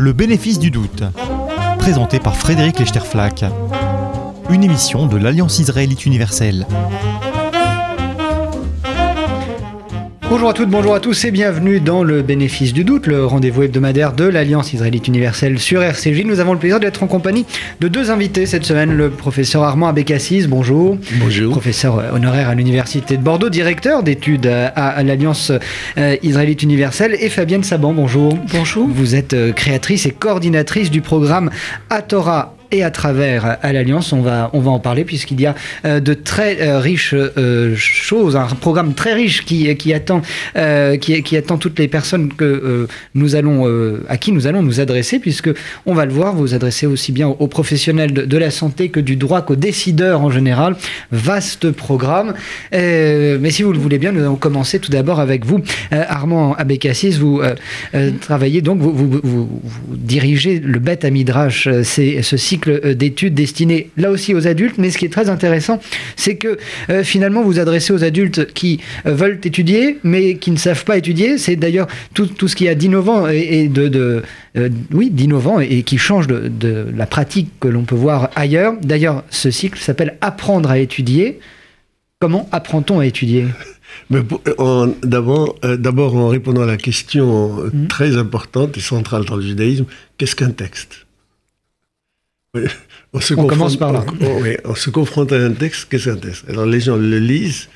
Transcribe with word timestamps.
Le 0.00 0.14
bénéfice 0.14 0.58
du 0.58 0.70
doute, 0.70 1.02
présenté 1.78 2.20
par 2.20 2.34
Frédéric 2.34 2.78
Lechterflack. 2.78 3.44
Une 4.48 4.64
émission 4.64 5.06
de 5.06 5.18
l'Alliance 5.18 5.58
israélite 5.58 6.06
universelle. 6.06 6.66
Bonjour 10.30 10.48
à 10.48 10.54
toutes, 10.54 10.70
bonjour 10.70 10.94
à 10.94 11.00
tous 11.00 11.24
et 11.24 11.32
bienvenue 11.32 11.80
dans 11.80 12.04
le 12.04 12.22
bénéfice 12.22 12.72
du 12.72 12.84
doute, 12.84 13.08
le 13.08 13.26
rendez-vous 13.26 13.64
hebdomadaire 13.64 14.12
de 14.12 14.22
l'Alliance 14.22 14.72
israélite 14.72 15.08
universelle 15.08 15.58
sur 15.58 15.82
RCJ. 15.82 16.24
Nous 16.24 16.38
avons 16.38 16.52
le 16.52 16.60
plaisir 16.60 16.78
d'être 16.78 17.02
en 17.02 17.08
compagnie 17.08 17.46
de 17.80 17.88
deux 17.88 18.12
invités 18.12 18.46
cette 18.46 18.64
semaine, 18.64 18.96
le 18.96 19.10
professeur 19.10 19.64
Armand 19.64 19.88
Abécassis, 19.88 20.46
bonjour. 20.46 20.96
Bonjour. 21.14 21.50
Professeur 21.50 22.14
honoraire 22.14 22.48
à 22.48 22.54
l'Université 22.54 23.16
de 23.16 23.22
Bordeaux, 23.22 23.50
directeur 23.50 24.04
d'études 24.04 24.46
à, 24.46 25.02
l'Alliance 25.02 25.50
euh, 25.98 26.16
israélite 26.22 26.62
universelle 26.62 27.16
et 27.18 27.28
Fabienne 27.28 27.64
Saban, 27.64 27.92
bonjour. 27.92 28.38
Bonjour. 28.52 28.86
Vous 28.88 29.16
êtes 29.16 29.34
euh, 29.34 29.50
créatrice 29.52 30.06
et 30.06 30.12
coordinatrice 30.12 30.92
du 30.92 31.00
programme 31.00 31.50
Atora 31.90 32.54
et 32.72 32.82
à 32.82 32.90
travers 32.90 33.58
à 33.62 33.72
l'Alliance. 33.72 34.12
On 34.12 34.20
va, 34.20 34.50
on 34.52 34.60
va 34.60 34.70
en 34.70 34.78
parler 34.78 35.04
puisqu'il 35.04 35.40
y 35.40 35.46
a 35.46 35.54
euh, 35.84 36.00
de 36.00 36.14
très 36.14 36.60
euh, 36.60 36.78
riches 36.78 37.14
euh, 37.14 37.74
choses, 37.76 38.36
un 38.36 38.46
programme 38.46 38.94
très 38.94 39.14
riche 39.14 39.44
qui, 39.44 39.74
qui, 39.76 39.94
attend, 39.94 40.22
qui, 41.00 41.36
attend 41.36 41.58
toutes 41.58 41.78
les 41.78 41.88
personnes 41.88 42.32
que, 42.32 42.86
nous 43.14 43.34
allons, 43.34 43.66
à 44.08 44.16
qui 44.16 44.32
nous 44.32 44.46
allons 44.46 44.62
nous 44.62 44.80
adresser, 44.80 45.18
puisque 45.18 45.50
on 45.86 45.94
va 45.94 46.06
le 46.06 46.12
voir, 46.12 46.34
vous 46.34 46.54
adressez 46.54 46.86
aussi 46.86 47.12
bien 47.12 47.28
aux 47.28 47.46
professionnels 47.46 48.12
de, 48.12 48.38
la 48.38 48.50
santé 48.50 48.88
que 48.88 49.00
du 49.00 49.16
droit 49.16 49.42
qu'aux 49.42 49.56
décideurs 49.56 50.22
en 50.22 50.30
général. 50.30 50.76
Vaste 51.12 51.70
programme. 51.70 52.34
mais 52.72 53.50
si 53.50 53.62
vous 53.62 53.72
le 53.72 53.78
voulez 53.78 53.98
bien, 53.98 54.12
nous 54.12 54.20
allons 54.20 54.36
commencer 54.36 54.78
tout 54.78 54.90
d'abord 54.90 55.20
avec 55.20 55.44
vous. 55.44 55.60
Armand 55.90 56.54
Abécassis, 56.54 57.10
vous 57.18 57.42
travaillez 58.20 58.62
donc, 58.62 58.80
vous, 58.80 58.92
vous, 58.92 59.20
vous, 59.22 59.60
dirigez 59.88 60.60
le 60.60 60.78
Bet 60.78 61.04
à 61.04 61.10
Midrash, 61.10 61.68
c'est 61.82 62.22
ce 62.22 62.36
cycle 62.36 62.59
euh, 62.68 62.94
d'études 62.94 63.34
destinées 63.34 63.90
là 63.96 64.10
aussi 64.10 64.34
aux 64.34 64.46
adultes. 64.46 64.76
Mais 64.78 64.90
ce 64.90 64.98
qui 64.98 65.04
est 65.04 65.10
très 65.10 65.28
intéressant, 65.28 65.80
c'est 66.16 66.36
que 66.36 66.58
euh, 66.90 67.04
finalement 67.04 67.42
vous 67.42 67.58
adressez 67.58 67.92
aux 67.92 68.04
adultes 68.04 68.52
qui 68.52 68.80
euh, 69.06 69.14
veulent 69.14 69.40
étudier, 69.42 69.98
mais 70.02 70.36
qui 70.36 70.50
ne 70.50 70.56
savent 70.56 70.84
pas 70.84 70.96
étudier. 70.96 71.38
C'est 71.38 71.56
d'ailleurs 71.56 71.88
tout, 72.14 72.26
tout, 72.26 72.48
ce 72.48 72.56
qu'il 72.56 72.66
y 72.66 72.70
a 72.70 72.74
d'innovant 72.74 73.28
et, 73.28 73.68
de, 73.68 73.88
de 73.88 74.22
oui, 74.92 75.10
d'innovant 75.10 75.60
et, 75.60 75.82
qui 75.82 75.98
change 75.98 76.26
de, 76.26 76.48
de 76.48 76.86
la 76.96 77.06
pratique 77.06 77.50
que 77.60 77.68
l'on 77.68 77.84
peut 77.84 77.94
voir 77.94 78.30
ailleurs. 78.34 78.74
D'ailleurs, 78.82 79.24
ce 79.30 79.50
cycle 79.50 79.78
s'appelle 79.78 80.16
Apprendre 80.20 80.70
à 80.70 80.78
étudier. 80.78 81.38
Comment 82.20 82.48
apprend-on 82.52 82.98
à 82.98 83.06
étudier? 83.06 83.46
D'abord, 84.10 85.56
en 86.16 86.28
répondant 86.28 86.62
à 86.62 86.66
la 86.66 86.76
question 86.76 87.64
mmh. 87.72 87.86
très 87.86 88.16
importante 88.16 88.76
et 88.76 88.80
centrale 88.80 89.24
dans 89.24 89.36
le 89.36 89.42
judaïsme, 89.42 89.86
qu'est-ce 90.18 90.36
qu'un 90.36 90.50
texte? 90.50 91.06
On, 93.12 93.20
se 93.20 93.34
commence 93.34 93.76
par 93.76 93.92
là. 93.92 94.04
On, 94.64 94.74
se 94.74 94.90
confronte 94.90 95.32
à 95.32 95.36
un 95.36 95.52
texte, 95.52 95.86
qu'est-ce 95.90 96.10
qu'un 96.10 96.16
texte 96.16 96.44
Alors 96.48 96.66
les 96.66 96.80
gens 96.80 96.96
le 96.96 97.18
lisent, 97.18 97.68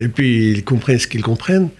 et 0.00 0.08
puis 0.08 0.50
ils 0.50 0.64
comprennent 0.64 0.98
ce 0.98 1.06
qu'ils 1.06 1.22
comprennent, 1.22 1.70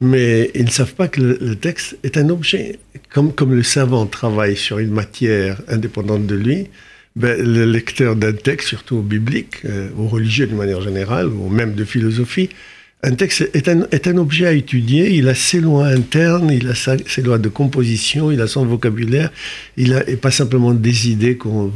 mais 0.00 0.50
ils 0.54 0.64
ne 0.64 0.70
savent 0.70 0.94
pas 0.94 1.08
que 1.08 1.20
le, 1.20 1.56
texte 1.56 1.96
est 2.02 2.16
un 2.16 2.28
objet. 2.28 2.78
Comme, 3.12 3.32
comme 3.32 3.54
le 3.54 3.62
savant 3.62 4.06
travaille 4.06 4.56
sur 4.56 4.78
une 4.78 4.90
matière 4.90 5.60
indépendante 5.68 6.26
de 6.26 6.34
lui, 6.34 6.68
ben, 7.14 7.40
le 7.40 7.66
lecteur 7.66 8.16
d'un 8.16 8.32
texte, 8.32 8.68
surtout 8.68 9.00
biblique, 9.02 9.64
euh, 9.64 9.90
ou 9.96 10.08
religieux 10.08 10.46
d'une 10.46 10.56
manière 10.56 10.80
générale, 10.80 11.28
ou 11.28 11.48
même 11.48 11.74
de 11.74 11.84
philosophie, 11.84 12.48
un 13.04 13.14
texte 13.16 13.50
est 13.52 13.68
un, 13.68 13.82
est 13.90 14.06
un, 14.06 14.16
objet 14.16 14.46
à 14.46 14.52
étudier, 14.52 15.10
il 15.16 15.28
a 15.28 15.34
ses 15.34 15.60
lois 15.60 15.86
internes, 15.86 16.50
il 16.52 16.68
a 16.68 16.74
ses 16.74 17.22
lois 17.22 17.38
de 17.38 17.48
composition, 17.48 18.30
il 18.30 18.40
a 18.40 18.46
son 18.46 18.64
vocabulaire, 18.64 19.32
il 19.76 19.94
a 19.94 20.08
et 20.08 20.16
pas 20.16 20.30
simplement 20.30 20.72
des 20.72 21.10
idées 21.10 21.36
qu'on 21.36 21.72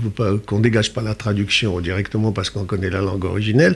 qu'on 0.47 0.61
dégage 0.61 0.93
pas 0.93 1.03
la 1.03 1.17
traduction 1.17 1.81
directement 1.81 2.31
parce 2.31 2.51
qu'on 2.51 2.65
connaît 2.65 2.91
la 2.91 3.01
langue 3.01 3.25
originelle, 3.25 3.75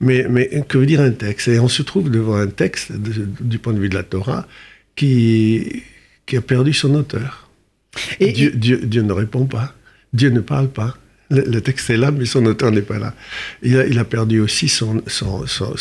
mais, 0.00 0.26
mais 0.28 0.50
que 0.68 0.76
veut 0.76 0.86
dire 0.86 1.00
un 1.00 1.12
texte? 1.12 1.48
Et 1.48 1.58
on 1.58 1.68
se 1.68 1.82
trouve 1.82 2.10
devant 2.10 2.36
un 2.36 2.48
texte, 2.48 2.92
du 2.92 3.58
point 3.58 3.72
de 3.72 3.78
vue 3.78 3.88
de 3.88 3.94
la 3.94 4.02
Torah, 4.02 4.46
qui, 4.94 5.84
qui 6.26 6.36
a 6.36 6.42
perdu 6.42 6.74
son 6.74 6.94
auteur. 6.94 7.48
Et 8.20 8.32
Dieu, 8.32 8.50
Dieu, 8.50 8.80
Dieu 8.84 9.02
ne 9.02 9.12
répond 9.12 9.46
pas, 9.46 9.74
Dieu 10.12 10.28
ne 10.28 10.40
parle 10.40 10.68
pas. 10.68 10.98
Le, 11.32 11.60
texte 11.60 11.88
est 11.88 11.96
là, 11.96 12.10
mais 12.10 12.26
son 12.26 12.44
auteur 12.44 12.70
n'est 12.70 12.82
pas 12.82 12.98
là. 12.98 13.14
Il 13.62 13.98
a, 13.98 14.04
perdu 14.04 14.40
aussi 14.40 14.68
son, 14.68 15.02
son, 15.06 15.46
son, 15.46 15.74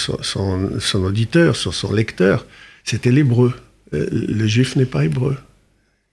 son, 0.80 1.04
auditeur, 1.04 1.56
son, 1.56 1.92
lecteur. 1.94 2.46
C'était 2.86 3.12
l'hébreu. 3.12 3.54
Euh, 3.94 4.08
le 4.12 4.48
juif 4.48 4.78
n'est 4.78 4.86
pas 4.86 5.04
hébreu. 5.04 5.36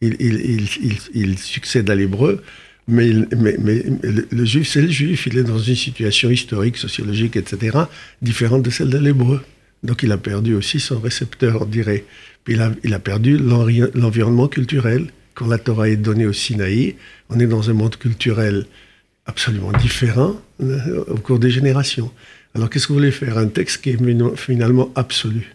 Il, 0.00 0.16
il, 0.20 0.66
il 1.14 1.38
succède 1.38 1.88
à 1.88 1.94
l'hébreu, 1.94 2.42
mais, 2.88 3.12
mais, 3.36 3.56
mais, 3.58 3.84
le 4.30 4.44
juif, 4.44 4.68
c'est 4.68 4.82
le 4.82 4.90
juif. 4.90 5.26
Il 5.26 5.38
est 5.38 5.44
dans 5.44 5.58
une 5.58 5.76
situation 5.76 6.30
historique, 6.30 6.76
sociologique, 6.76 7.36
etc., 7.36 7.78
différente 8.22 8.62
de 8.62 8.70
celle 8.70 8.90
de 8.90 8.98
l'hébreu. 8.98 9.42
Donc 9.82 10.02
il 10.02 10.10
a 10.10 10.18
perdu 10.18 10.54
aussi 10.54 10.80
son 10.80 10.98
récepteur, 10.98 11.62
on 11.62 11.66
dirait. 11.66 12.04
Puis 12.44 12.54
il 12.54 12.60
a, 12.60 12.72
il 12.82 12.94
a 12.94 12.98
perdu 12.98 13.38
l'environnement 13.38 14.48
culturel. 14.48 15.08
Quand 15.34 15.46
la 15.46 15.58
Torah 15.58 15.88
est 15.88 15.96
donnée 15.96 16.26
au 16.26 16.32
Sinaï, 16.32 16.96
on 17.28 17.38
est 17.38 17.46
dans 17.46 17.70
un 17.70 17.74
monde 17.74 17.96
culturel 17.96 18.66
absolument 19.28 19.72
différent 19.72 20.40
euh, 20.60 21.04
au 21.06 21.18
cours 21.18 21.38
des 21.38 21.50
générations. 21.50 22.10
Alors 22.54 22.70
qu'est-ce 22.70 22.86
que 22.88 22.92
vous 22.92 22.98
voulez 22.98 23.12
faire? 23.12 23.38
Un 23.38 23.46
texte 23.46 23.82
qui 23.82 23.90
est 23.90 24.36
finalement 24.36 24.90
absolu. 24.96 25.54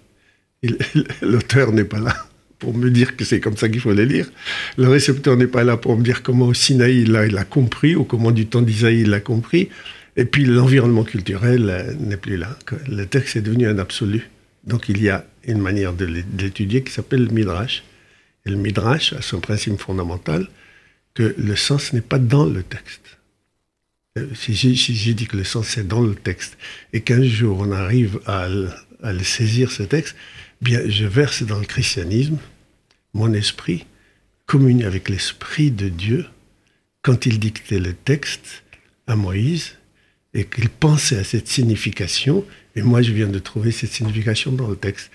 L'auteur 1.21 1.73
n'est 1.73 1.83
pas 1.83 1.99
là 1.99 2.15
pour 2.59 2.73
me 2.73 2.89
dire 2.89 3.17
que 3.17 3.25
c'est 3.25 3.41
comme 3.41 3.57
ça 3.57 3.67
qu'il 3.67 3.81
faut 3.81 3.91
le 3.91 4.05
lire. 4.05 4.31
Le 4.77 4.87
récepteur 4.87 5.35
n'est 5.35 5.47
pas 5.47 5.65
là 5.65 5.75
pour 5.75 5.97
me 5.97 6.03
dire 6.03 6.23
comment 6.23 6.47
au 6.47 6.53
Sinaï 6.53 7.01
il 7.01 7.17
a, 7.17 7.43
compris 7.43 7.95
ou 7.95 8.05
comment 8.05 8.31
du 8.31 8.45
temps 8.45 8.61
d'Isaïe 8.61 9.01
il 9.01 9.09
l'a 9.09 9.19
compris. 9.19 9.67
Et 10.15 10.25
puis 10.25 10.45
l'environnement 10.45 11.03
culturel 11.03 11.69
euh, 11.69 11.93
n'est 11.99 12.17
plus 12.17 12.37
là. 12.37 12.57
Le 12.87 13.05
texte 13.05 13.35
est 13.35 13.41
devenu 13.41 13.67
un 13.67 13.79
absolu. 13.79 14.29
Donc 14.63 14.87
il 14.87 15.01
y 15.01 15.09
a 15.09 15.25
une 15.45 15.57
manière 15.59 15.91
de 15.91 16.05
l'étudier 16.05 16.83
qui 16.83 16.93
s'appelle 16.93 17.25
le 17.25 17.31
Midrash. 17.31 17.83
Et 18.45 18.49
le 18.49 18.55
Midrash 18.55 19.13
a 19.13 19.21
son 19.21 19.39
principe 19.39 19.79
fondamental 19.79 20.47
que 21.15 21.35
le 21.37 21.55
sens 21.55 21.91
n'est 21.91 22.01
pas 22.01 22.19
dans 22.19 22.45
le 22.45 22.63
texte. 22.63 23.17
Euh, 24.19 24.27
si 24.35 24.53
j'ai 24.53 25.13
dit 25.15 25.25
que 25.25 25.37
le 25.37 25.43
sens 25.43 25.75
est 25.77 25.83
dans 25.83 26.01
le 26.01 26.13
texte 26.13 26.55
et 26.93 27.01
qu'un 27.01 27.23
jour 27.23 27.57
on 27.59 27.71
arrive 27.71 28.19
à, 28.27 28.47
le 28.47 29.23
saisir, 29.23 29.71
ce 29.71 29.81
texte, 29.81 30.15
bien 30.61 30.87
je 30.87 31.05
verse 31.05 31.41
dans 31.41 31.57
le 31.57 31.65
christianisme 31.65 32.37
mon 33.15 33.33
esprit, 33.33 33.87
communie 34.45 34.83
avec 34.83 35.09
l'esprit 35.09 35.71
de 35.71 35.89
Dieu 35.89 36.25
quand 37.01 37.25
il 37.25 37.39
dictait 37.39 37.79
le 37.79 37.93
texte 37.93 38.63
à 39.07 39.15
Moïse 39.15 39.77
et 40.35 40.45
qu'il 40.45 40.69
pensait 40.69 41.17
à 41.17 41.23
cette 41.23 41.47
signification. 41.47 42.45
Et 42.75 42.81
moi, 42.81 43.01
je 43.01 43.11
viens 43.13 43.27
de 43.27 43.39
trouver 43.39 43.71
cette 43.71 43.91
signification 43.91 44.51
dans 44.51 44.67
le 44.67 44.75
texte. 44.75 45.11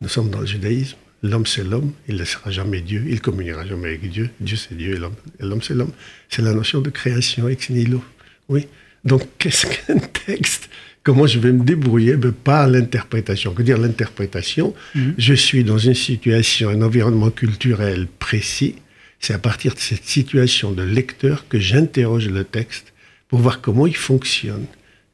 Nous 0.00 0.08
sommes 0.08 0.30
dans 0.30 0.40
le 0.40 0.46
judaïsme. 0.46 0.96
L'homme, 1.22 1.46
c'est 1.46 1.64
l'homme. 1.64 1.92
Il 2.08 2.16
ne 2.16 2.24
sera 2.24 2.50
jamais 2.50 2.80
Dieu. 2.80 3.04
Il 3.08 3.20
communiera 3.20 3.66
jamais 3.66 3.88
avec 3.88 4.08
Dieu. 4.08 4.30
Dieu, 4.40 4.56
c'est 4.56 4.76
Dieu. 4.76 4.94
Et 4.94 5.42
l'homme, 5.42 5.62
c'est 5.62 5.74
l'homme. 5.74 5.92
C'est 6.30 6.42
la 6.42 6.54
notion 6.54 6.80
de 6.80 6.90
création 6.90 7.48
ex 7.48 7.68
nihilo. 7.68 8.02
Oui. 8.48 8.66
Donc, 9.04 9.22
qu'est-ce 9.38 9.66
qu'un 9.86 9.98
texte? 9.98 10.68
Comment 11.02 11.26
je 11.26 11.38
vais 11.40 11.52
me 11.52 11.64
débrouiller 11.64 12.16
ben, 12.16 12.32
Par 12.32 12.68
l'interprétation? 12.68 13.52
Que 13.54 13.62
dire 13.62 13.78
l'interprétation? 13.78 14.74
Mhm. 14.94 15.14
Je 15.18 15.34
suis 15.34 15.64
dans 15.64 15.78
une 15.78 15.94
situation, 15.94 16.68
un 16.70 16.82
environnement 16.82 17.30
culturel 17.30 18.06
précis. 18.18 18.76
C'est 19.18 19.34
à 19.34 19.38
partir 19.38 19.74
de 19.74 19.80
cette 19.80 20.04
situation 20.04 20.72
de 20.72 20.82
lecteur 20.82 21.46
que 21.48 21.58
j'interroge 21.58 22.28
le 22.28 22.44
texte 22.44 22.92
pour 23.28 23.40
voir 23.40 23.60
comment 23.60 23.86
il 23.86 23.96
fonctionne. 23.96 24.66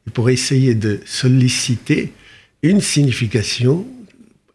Et 0.07 0.11
pour 0.11 0.29
essayer 0.29 0.75
de 0.75 0.99
solliciter 1.05 2.13
une 2.61 2.81
signification 2.81 3.87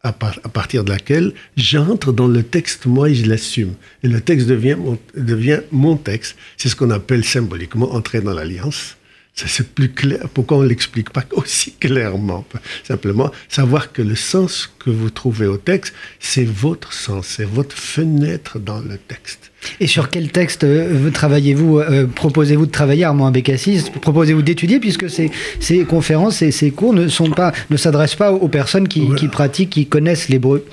à, 0.05 0.13
partir 0.13 0.85
de 0.85 0.91
laquelle 0.91 1.33
j'entre 1.57 2.13
dans 2.13 2.29
le 2.29 2.43
texte, 2.43 2.87
moi, 2.87 3.09
et 3.09 3.15
je 3.15 3.27
l'assume. 3.27 3.75
Et 4.03 4.09
le 4.09 4.21
texte 4.21 4.47
devient 4.47 4.77
mon, 4.79 4.99
devient 5.17 5.61
mon 5.73 5.97
texte. 5.97 6.37
C'est 6.59 6.69
ce 6.69 6.77
qu'on 6.77 6.91
appelle 6.91 7.25
symboliquement 7.25 7.93
entrer 7.95 8.21
dans 8.21 8.35
l'alliance. 8.35 8.97
Ça, 9.35 9.47
c'est 9.49 9.75
plus 9.75 9.91
clair. 9.91 10.29
Pourquoi 10.33 10.59
on 10.59 10.63
ne 10.63 10.69
l'explique 10.69 11.11
pas 11.11 11.25
aussi 11.33 11.73
clairement? 11.73 12.47
Simplement, 12.85 13.33
savoir 13.49 13.93
que 13.93 14.03
le 14.03 14.15
sens 14.15 14.71
que 14.85 14.91
vous 14.91 15.11
trouvez 15.11 15.47
au 15.47 15.57
texte, 15.57 15.95
c'est 16.21 16.45
votre 16.45 16.93
sens, 16.93 17.27
c'est 17.27 17.49
votre 17.49 17.77
fenêtre 17.77 18.59
dans 18.59 18.81
le 18.81 18.99
texte. 18.99 19.51
Et 19.81 19.87
sur 19.87 20.11
quel 20.11 20.31
texte 20.31 20.65
euh, 20.65 21.11
travaillez-vous 21.11 21.79
euh, 21.79 22.07
Proposez-vous 22.07 22.67
de 22.67 22.71
travailler, 22.71 23.05
Armand 23.05 23.31
Bécassis 23.31 23.85
Proposez-vous 24.03 24.43
d'étudier, 24.43 24.79
puisque 24.79 25.09
ces, 25.09 25.31
ces 25.59 25.85
conférences 25.85 26.43
et 26.43 26.51
ces 26.51 26.71
cours 26.71 26.93
ne, 26.93 27.09
sont 27.09 27.31
pas, 27.31 27.53
ne 27.71 27.77
s'adressent 27.77 28.15
pas 28.15 28.33
aux 28.33 28.49
personnes 28.49 28.89
qui, 28.89 29.09
qui 29.15 29.29
pratiquent, 29.29 29.71
qui 29.71 29.87
connaissent 29.87 30.29
l'hébreu. 30.29 30.67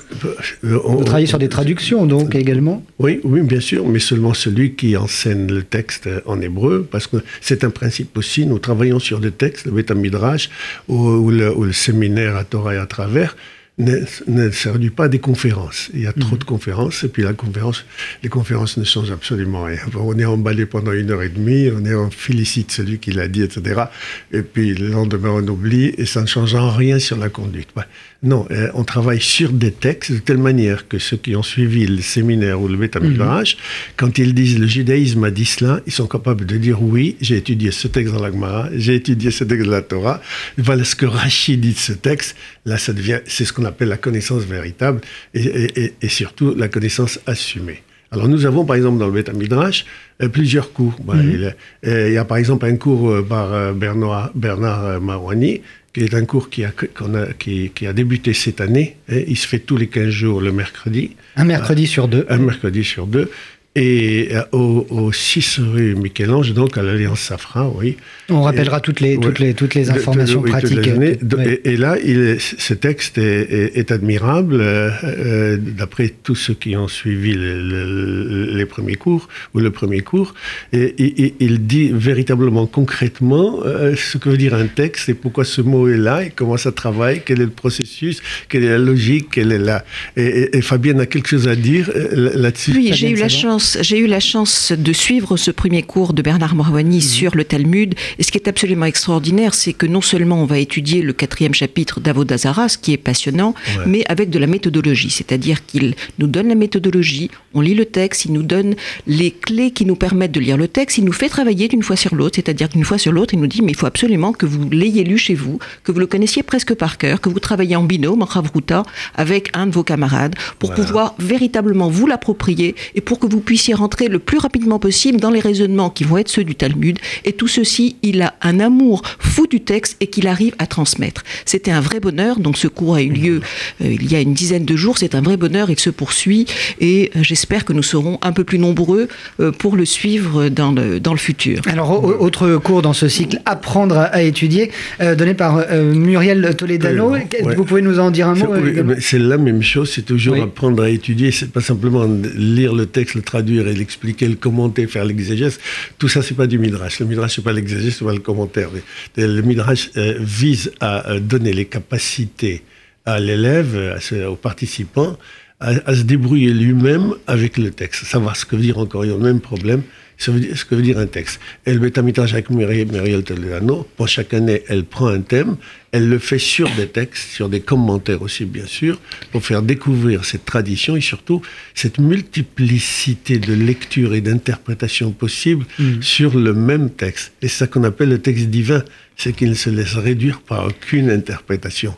Euh, 0.66 0.78
Vous 0.84 1.04
travaillez 1.04 1.28
sur 1.28 1.40
des 1.40 1.50
traductions, 1.50 2.06
donc, 2.06 2.36
également? 2.36 2.84
Oui, 3.00 3.22
oui, 3.24 3.42
bien 3.42 3.62
sûr, 3.62 3.88
mais 3.88 4.00
seulement 4.00 4.34
celui 4.34 4.74
qui 4.74 4.98
enseigne 4.98 5.48
le 5.48 5.64
texte 5.64 6.10
en 6.26 6.42
hébreu, 6.42 6.88
parce 6.90 7.08
que 7.08 7.18
c'est 7.40 7.64
un 7.64 7.70
principe 7.70 8.18
aussi, 8.18 8.46
nous 8.46 8.60
travaillons 8.60 9.00
sur 9.00 9.20
des 9.20 9.32
textes, 9.32 9.66
le 9.66 9.72
Beth 9.72 9.92
Midrash 9.92 10.50
ou, 10.88 11.30
le, 11.32 11.56
ou 11.56 11.64
le 11.64 11.74
séminaire 11.74 12.36
à 12.36 12.44
Torah 12.44 12.76
et 12.76 12.78
à 12.78 12.86
travers, 12.86 13.36
ne, 13.82 14.00
ne 14.28 14.52
se 14.52 14.70
réduit 14.70 14.90
pas 14.90 15.06
à 15.06 15.08
des 15.08 15.20
conférences. 15.20 15.90
Il 15.94 16.02
y 16.02 16.08
a 16.08 16.14
trop 16.14 16.38
de 16.38 16.44
conférences, 16.44 17.04
et 17.04 17.08
puis 17.08 17.24
la 17.24 17.34
conférence, 17.34 17.86
les 18.24 18.30
conférences 18.30 18.78
ne 18.78 18.84
changent 18.84 19.12
absolument 19.12 19.64
rien. 19.64 19.80
On 19.96 20.18
est 20.18 20.26
emballé 20.26 20.66
pendant 20.66 20.92
une 20.92 21.12
heure 21.12 21.24
et 21.24 21.30
demie, 21.30 21.70
on, 21.76 21.84
est, 21.86 21.96
on 21.96 22.12
félicite 22.12 22.72
celui 22.72 23.00
qui 23.00 23.12
l'a 23.12 23.28
dit, 23.28 23.42
etc. 23.42 23.84
Et 24.32 24.42
puis 24.44 24.74
le 24.76 24.88
lendemain, 24.88 25.32
on 25.32 25.48
oublie, 25.48 25.94
et 25.98 26.06
ça 26.06 26.22
ne 26.22 26.28
change 26.28 26.54
en 26.56 26.70
rien 26.70 27.00
sur 27.00 27.18
la 27.18 27.30
conduite. 27.30 27.70
Ouais. 27.76 27.84
Non, 28.24 28.46
euh, 28.52 28.70
on 28.76 28.84
travaille 28.84 29.20
sur 29.20 29.52
des 29.52 29.72
textes 29.72 30.12
de 30.12 30.20
telle 30.20 30.38
manière 30.38 30.88
que 30.88 31.00
ceux 31.00 31.18
qui 31.18 31.36
ont 31.36 31.42
suivi 31.42 31.88
le 31.88 32.04
séminaire 32.04 32.62
ou 32.62 32.68
le 32.68 32.78
Beth 32.78 32.96
Midrash, 33.02 33.58
quand 33.98 34.20
ils 34.20 34.36
disent 34.36 34.60
le 34.60 34.68
judaïsme 34.68 35.24
a 35.24 35.32
dit 35.32 35.46
cela, 35.46 35.82
ils 35.88 35.92
sont 35.92 36.06
capables 36.06 36.46
de 36.46 36.58
dire 36.58 36.84
oui, 36.84 37.16
j'ai 37.20 37.38
étudié 37.38 37.72
ce 37.72 37.88
texte 37.88 38.14
dans 38.14 38.22
la 38.22 38.32
Gemara, 38.32 38.70
j'ai 38.76 38.94
étudié 38.94 39.32
ce 39.32 39.44
texte 39.44 39.66
de 39.66 39.72
la 39.72 39.82
Torah, 39.82 40.22
voilà 40.60 40.84
ce 40.84 40.96
que 40.96 41.08
Rachid 41.08 41.62
dit 41.62 41.74
de 41.74 41.78
ce 41.80 41.94
texte, 41.94 42.36
là 42.66 42.78
ça 42.78 42.94
devient, 42.94 43.22
c'est 43.26 43.44
ce 43.44 43.54
qu'on 43.54 43.66
appelle 43.72 43.90
la 43.90 43.98
connaissance 43.98 44.44
véritable 44.44 45.02
et, 45.34 45.44
et- 45.84 45.94
et 46.02 46.10
surtout 46.10 46.54
la 46.56 46.68
connaissance 46.68 47.20
assumée. 47.26 47.82
Alors 48.14 48.28
nous 48.28 48.46
avons 48.46 48.64
par 48.66 48.76
exemple 48.76 48.98
dans 49.00 49.08
le 49.08 49.14
Beth 49.14 49.34
Midrash 49.34 49.86
euh, 50.22 50.28
plusieurs 50.28 50.74
cours. 50.74 50.96
Bah, 51.08 51.16
il, 51.36 51.44
est- 51.44 51.56
euh, 51.90 52.10
il 52.10 52.14
y 52.14 52.18
a 52.18 52.26
par 52.26 52.38
exemple 52.38 52.66
un 52.66 52.76
cours 52.76 53.10
euh, 53.10 53.22
par 53.36 53.74
Bernard, 53.74 54.32
Bernard 54.36 55.00
Marouani, 55.02 55.62
qui 55.94 56.02
est 56.02 56.14
un 56.14 56.26
cours 56.26 56.50
qui 56.50 56.64
a, 56.66 56.72
qu'on 56.98 57.14
a- 57.16 57.32
qui, 57.42 57.72
qui 57.74 57.88
a 57.88 57.94
débuté 57.94 58.34
cette 58.34 58.60
année. 58.62 58.98
hein. 59.10 59.22
il 59.28 59.38
se 59.38 59.48
fait 59.48 59.60
tous 59.60 59.78
les 59.78 59.88
15 59.88 60.10
jours 60.10 60.42
le 60.42 60.52
mercredi, 60.52 61.12
Un 61.38 61.46
mercredi 61.46 61.88
sur 61.88 62.08
deux. 62.10 62.26
un 62.30 62.38
mercredi 62.38 62.84
sur 62.84 63.08
deux. 63.08 63.30
Et 63.74 64.28
euh, 64.34 64.42
au, 64.52 64.86
au 64.90 65.12
6 65.14 65.60
rue 65.60 65.96
Michel-Ange, 65.96 66.54
donc 66.54 66.78
à 66.78 66.82
l'Alliance 66.82 67.22
Safran, 67.22 67.74
oui. 67.78 67.96
On 68.28 68.42
rappellera 68.42 68.82
toutes 68.82 69.00
les, 69.00 69.16
Ouais. 69.16 69.24
toutes 69.26 69.40
les, 69.40 69.54
toutes 69.54 69.76
les 69.76 69.86
De- 69.86 69.94
de- 69.94 69.98
informations 69.98 70.42
oui, 70.42 70.50
pratiques. 70.52 70.86
euh, 70.90 71.16
De- 71.22 71.36
ouais. 71.38 71.62
et, 71.64 71.70
et 71.72 71.78
là, 71.78 71.96
il 72.04 72.20
est- 72.20 72.40
ce 72.60 72.74
texte 72.74 73.18
est, 73.18 73.24
est- 73.50 73.78
est 73.78 73.92
admirable, 73.92 74.58
euh, 74.60 75.56
d'après 75.58 76.12
tous 76.22 76.36
ceux 76.36 76.54
qui 76.54 76.76
ont 76.76 76.90
suivi 76.90 77.34
le- 77.34 77.62
le- 77.66 78.58
les 78.58 78.66
premiers 78.66 78.96
cours, 78.96 79.30
ou 79.54 79.60
le 79.60 79.72
premier 79.72 80.02
cours. 80.02 80.34
Et, 80.74 80.82
et- 80.98 81.24
et 81.28 81.34
il 81.40 81.66
dit 81.66 81.92
véritablement, 81.94 82.66
concrètement, 82.68 83.62
euh, 83.66 83.96
ce 83.96 84.18
que 84.18 84.28
veut 84.28 84.38
dire 84.38 84.54
un 84.54 84.68
texte, 84.68 85.08
et 85.08 85.14
pourquoi 85.14 85.46
ce 85.46 85.62
mot 85.62 85.88
est 85.88 85.98
là, 85.98 86.26
et 86.26 86.30
comment 86.36 86.58
ça 86.58 86.74
travaille, 86.74 87.22
quel 87.26 87.40
est 87.40 87.46
le 87.46 87.50
processus, 87.52 88.22
quelle 88.50 88.66
est 88.66 88.70
la 88.70 88.80
logique, 88.80 89.30
quelle 89.32 89.54
est 89.54 89.60
la... 89.60 89.86
Et, 90.18 90.24
et- 90.26 90.58
et 90.58 90.62
Fabienne 90.62 91.00
a 91.00 91.06
quelque 91.06 91.30
chose 91.30 91.48
à 91.48 91.56
dire 91.56 91.90
là-dessus 92.14 92.72
Oui, 92.76 92.92
j'ai 92.94 93.12
eu 93.12 93.16
la 93.16 93.30
savoir. 93.30 93.61
Chance, 93.62 93.78
j'ai 93.82 94.00
eu 94.00 94.08
la 94.08 94.20
chance 94.20 94.72
de 94.72 94.94
suivre 94.94 95.38
ce 95.38 95.52
premier 95.52 95.84
cours 95.84 96.14
de 96.14 96.22
Bernard 96.22 96.56
Morwani 96.56 96.96
Mhm. 96.98 97.02
sur 97.02 97.36
le 97.36 97.44
Talmud. 97.44 97.94
Et 98.18 98.24
ce 98.24 98.32
qui 98.32 98.38
est 98.40 98.48
absolument 98.48 98.86
extraordinaire, 98.88 99.54
c'est 99.54 99.74
que 99.74 99.86
non 99.86 100.02
seulement 100.02 100.42
on 100.42 100.46
va 100.46 100.58
étudier 100.58 101.02
le 101.04 101.14
quatrième 101.14 101.54
chapitre 101.54 102.00
d'Avodazara, 102.00 102.70
ce 102.70 102.78
qui 102.78 102.92
est 102.94 102.98
passionnant, 102.98 103.54
Ouais. 103.78 103.84
mais 103.86 104.04
avec 104.10 104.30
de 104.32 104.40
la 104.40 104.48
méthodologie. 104.48 105.12
C'est-à-dire 105.12 105.66
qu'il 105.66 105.96
nous 106.20 106.28
donne 106.28 106.48
la 106.48 106.56
méthodologie, 106.56 107.30
on 107.54 107.62
lit 107.62 107.76
le 107.76 107.86
texte, 107.86 108.26
il 108.26 108.34
nous 108.34 108.44
donne 108.44 108.76
les 109.08 109.32
clés 109.32 109.72
qui 109.72 109.86
nous 109.86 109.96
permettent 109.96 110.32
de 110.32 110.40
lire 110.40 110.58
le 110.58 110.68
texte, 110.68 110.98
il 110.98 111.06
nous 111.06 111.14
fait 111.14 111.30
travailler 111.30 111.68
d'une 111.68 111.84
fois 111.84 111.96
sur 111.96 112.16
l'autre. 112.16 112.36
C'est-à-dire 112.38 112.70
qu'une 112.70 112.84
fois 112.86 112.98
sur 112.98 113.12
l'autre, 113.12 113.34
il 113.36 113.40
nous 113.40 113.48
dit, 113.48 113.62
mais 113.62 113.72
il 113.74 113.78
faut 113.78 113.86
absolument 113.86 114.34
que 114.34 114.46
vous 114.48 114.70
l'ayez 114.70 115.04
lu 115.04 115.18
chez 115.18 115.36
vous, 115.36 115.60
que 115.84 115.92
vous 115.92 116.00
le 116.00 116.08
connaissiez 116.08 116.42
presque 116.44 116.74
par 116.74 116.98
cœur, 116.98 117.22
que 117.22 117.30
vous 117.30 117.40
travaillez 117.40 117.76
en 117.76 117.84
binôme, 117.84 118.22
en 118.24 118.26
Ravruta, 118.26 118.84
avec 119.16 119.50
un 119.54 119.68
de 119.68 119.72
vos 119.72 119.84
camarades, 119.84 120.36
pour 120.60 120.70
Voilà. 120.72 120.84
pouvoir 120.86 121.16
véritablement 121.20 121.90
vous 121.90 122.08
l'approprier 122.08 122.76
et 122.96 123.02
pour 123.02 123.20
que 123.20 123.28
vous 123.28 123.40
puissiez 123.40 123.51
rentrer 123.74 124.08
le 124.08 124.20
plus 124.20 124.38
rapidement 124.38 124.80
possible 124.80 125.20
dans 125.20 125.30
les 125.30 125.40
raisonnements 125.40 125.90
qui 125.90 126.04
vont 126.04 126.18
être 126.18 126.30
ceux 126.30 126.44
du 126.44 126.56
Talmud. 126.56 126.98
Et 127.26 127.34
tout 127.34 127.48
ceci, 127.48 127.96
il 128.02 128.22
a 128.22 128.34
un 128.42 128.60
amour 128.60 129.02
fou 129.20 129.48
du 129.48 129.60
texte 129.62 129.98
et 130.00 130.08
qu'il 130.08 130.28
arrive 130.28 130.54
à 130.60 130.68
transmettre. 130.68 131.24
C'était 131.46 131.72
un 131.72 131.82
vrai 131.82 132.00
bonheur. 132.00 132.40
Donc 132.40 132.58
ce 132.58 132.68
cours 132.68 132.96
a 132.96 133.02
eu 133.02 133.10
lieu 133.12 133.42
euh, 133.84 133.92
il 133.92 134.12
y 134.12 134.16
a 134.16 134.22
une 134.22 134.34
dizaine 134.34 134.66
de 134.66 134.76
jours. 134.76 134.98
C'est 134.98 135.16
un 135.16 135.22
vrai 135.22 135.38
bonheur. 135.38 135.70
Il 135.70 135.80
se 135.80 135.90
poursuit 135.90 136.46
et 136.80 137.12
euh, 137.16 137.20
j'espère 137.24 137.66
que 137.66 137.74
nous 137.74 137.84
serons 137.84 138.18
un 138.22 138.32
peu 138.32 138.44
plus 138.44 138.60
nombreux 138.60 139.08
euh, 139.40 139.52
pour 139.52 139.76
le 139.76 139.86
suivre 139.86 140.50
dans 140.50 140.72
le, 140.72 141.00
dans 141.00 141.14
le 141.14 141.20
futur. 141.20 141.62
Alors, 141.68 141.92
au- 142.04 142.14
autre 142.26 142.58
cours 142.58 142.82
dans 142.82 142.94
ce 142.94 143.08
cycle, 143.08 143.40
Apprendre 143.46 143.98
à, 143.98 144.04
à 144.06 144.22
étudier, 144.22 144.72
euh, 145.02 145.16
donné 145.16 145.34
par 145.34 145.58
euh, 145.58 145.94
Muriel 145.94 146.56
Toledano. 146.56 147.12
Ouais. 147.12 147.28
Vous 147.56 147.66
pouvez 147.66 147.82
nous 147.82 148.00
en 148.00 148.12
dire 148.12 148.28
un 148.30 148.36
mot 148.36 148.54
c'est 149.00 149.20
la 149.20 149.38
même 149.38 149.62
chose, 149.62 149.92
c'est 149.94 150.06
toujours 150.06 150.36
Oui. 150.36 150.42
apprendre 150.42 150.84
à 150.84 150.90
étudier, 150.90 151.32
c'est 151.32 151.52
pas 151.52 151.62
simplement 151.62 152.06
lire 152.36 152.74
le 152.76 152.86
texte, 152.86 153.16
le 153.16 153.22
traduire 153.22 153.41
et 153.50 153.74
l'expliquer, 153.74 154.28
le 154.28 154.36
commenter, 154.36 154.88
faire 154.88 155.06
l'exégèse. 155.06 155.60
Tout 155.98 156.08
ça, 156.08 156.22
c'est 156.22 156.36
pas 156.36 156.48
du 156.48 156.58
midrash. 156.60 157.00
Le 157.00 157.06
midrash, 157.06 157.36
c'est 157.36 157.44
pas 157.44 157.54
l'exégèse, 157.54 157.96
c'est 157.98 158.06
pas 158.06 158.14
le 158.14 158.20
commentaire. 158.20 158.70
Le 159.18 159.28
le 159.28 159.42
midrash 159.42 159.90
euh, 159.98 160.16
vise 160.20 160.72
à 160.80 161.10
euh, 161.12 161.20
donner 161.20 161.54
les 161.54 161.66
capacités 161.66 162.64
à 163.06 163.20
l'élève, 163.20 163.76
à 163.96 164.00
ce- 164.00 164.26
au 164.28 164.36
participant, 164.36 165.18
à, 165.60 165.70
à 165.86 165.96
se 165.96 166.04
débrouiller 166.04 166.52
lui-même 166.54 167.14
avec 167.28 167.58
le 167.58 167.72
texte, 167.72 168.06
savoir 168.06 168.36
ce 168.36 168.46
que 168.46 168.56
dire 168.56 168.78
encore 168.78 169.04
le 169.04 169.18
même 169.18 169.40
problème, 169.42 169.82
ce, 170.22 170.30
veut 170.30 170.40
dire- 170.40 170.56
ce 170.56 170.66
que 170.66 170.76
veut 170.76 170.84
dire 170.84 171.00
un 171.00 171.08
texte. 171.08 171.40
Et 171.66 171.74
le 171.74 171.80
Betamidrash 171.80 172.34
avec 172.34 172.50
Muriel, 172.52 173.24
Toledano, 173.24 173.88
pour 173.98 174.08
chaque 174.08 174.34
année, 174.36 174.62
elle 174.68 174.84
prend 174.84 175.08
un 175.08 175.22
thème, 175.22 175.56
elle 175.92 176.08
le 176.10 176.20
fait 176.20 176.38
sur 176.38 176.70
des 176.76 176.88
textes, 176.88 177.30
sur 177.32 177.50
des 177.50 177.60
commentaires 177.62 178.22
aussi, 178.22 178.46
bien 178.46 178.68
sûr, 178.68 179.00
pour 179.32 179.44
faire 179.44 179.64
découvrir 179.64 180.24
cette 180.24 180.46
tradition 180.46 180.96
et 180.96 181.02
surtout 181.02 181.42
cette 181.74 181.98
multiplicité 182.00 183.40
de 183.40 183.54
lectures 183.54 184.14
et 184.14 184.22
d'interprétations 184.22 185.12
possibles 185.12 185.66
sur 186.02 186.38
le 186.38 186.54
même 186.54 186.92
texte. 186.92 187.32
Et 187.42 187.48
c'est 187.48 187.58
ça 187.60 187.68
qu'on 187.68 187.84
appelle 187.84 188.10
le 188.10 188.20
texte 188.20 188.46
divin, 188.46 188.84
c'est 189.18 189.34
qu'il 189.36 189.50
ne 189.50 189.56
se 189.56 189.70
laisse 189.72 189.96
réduire 189.96 190.42
par 190.42 190.68
aucune 190.68 191.10
interprétation. 191.10 191.96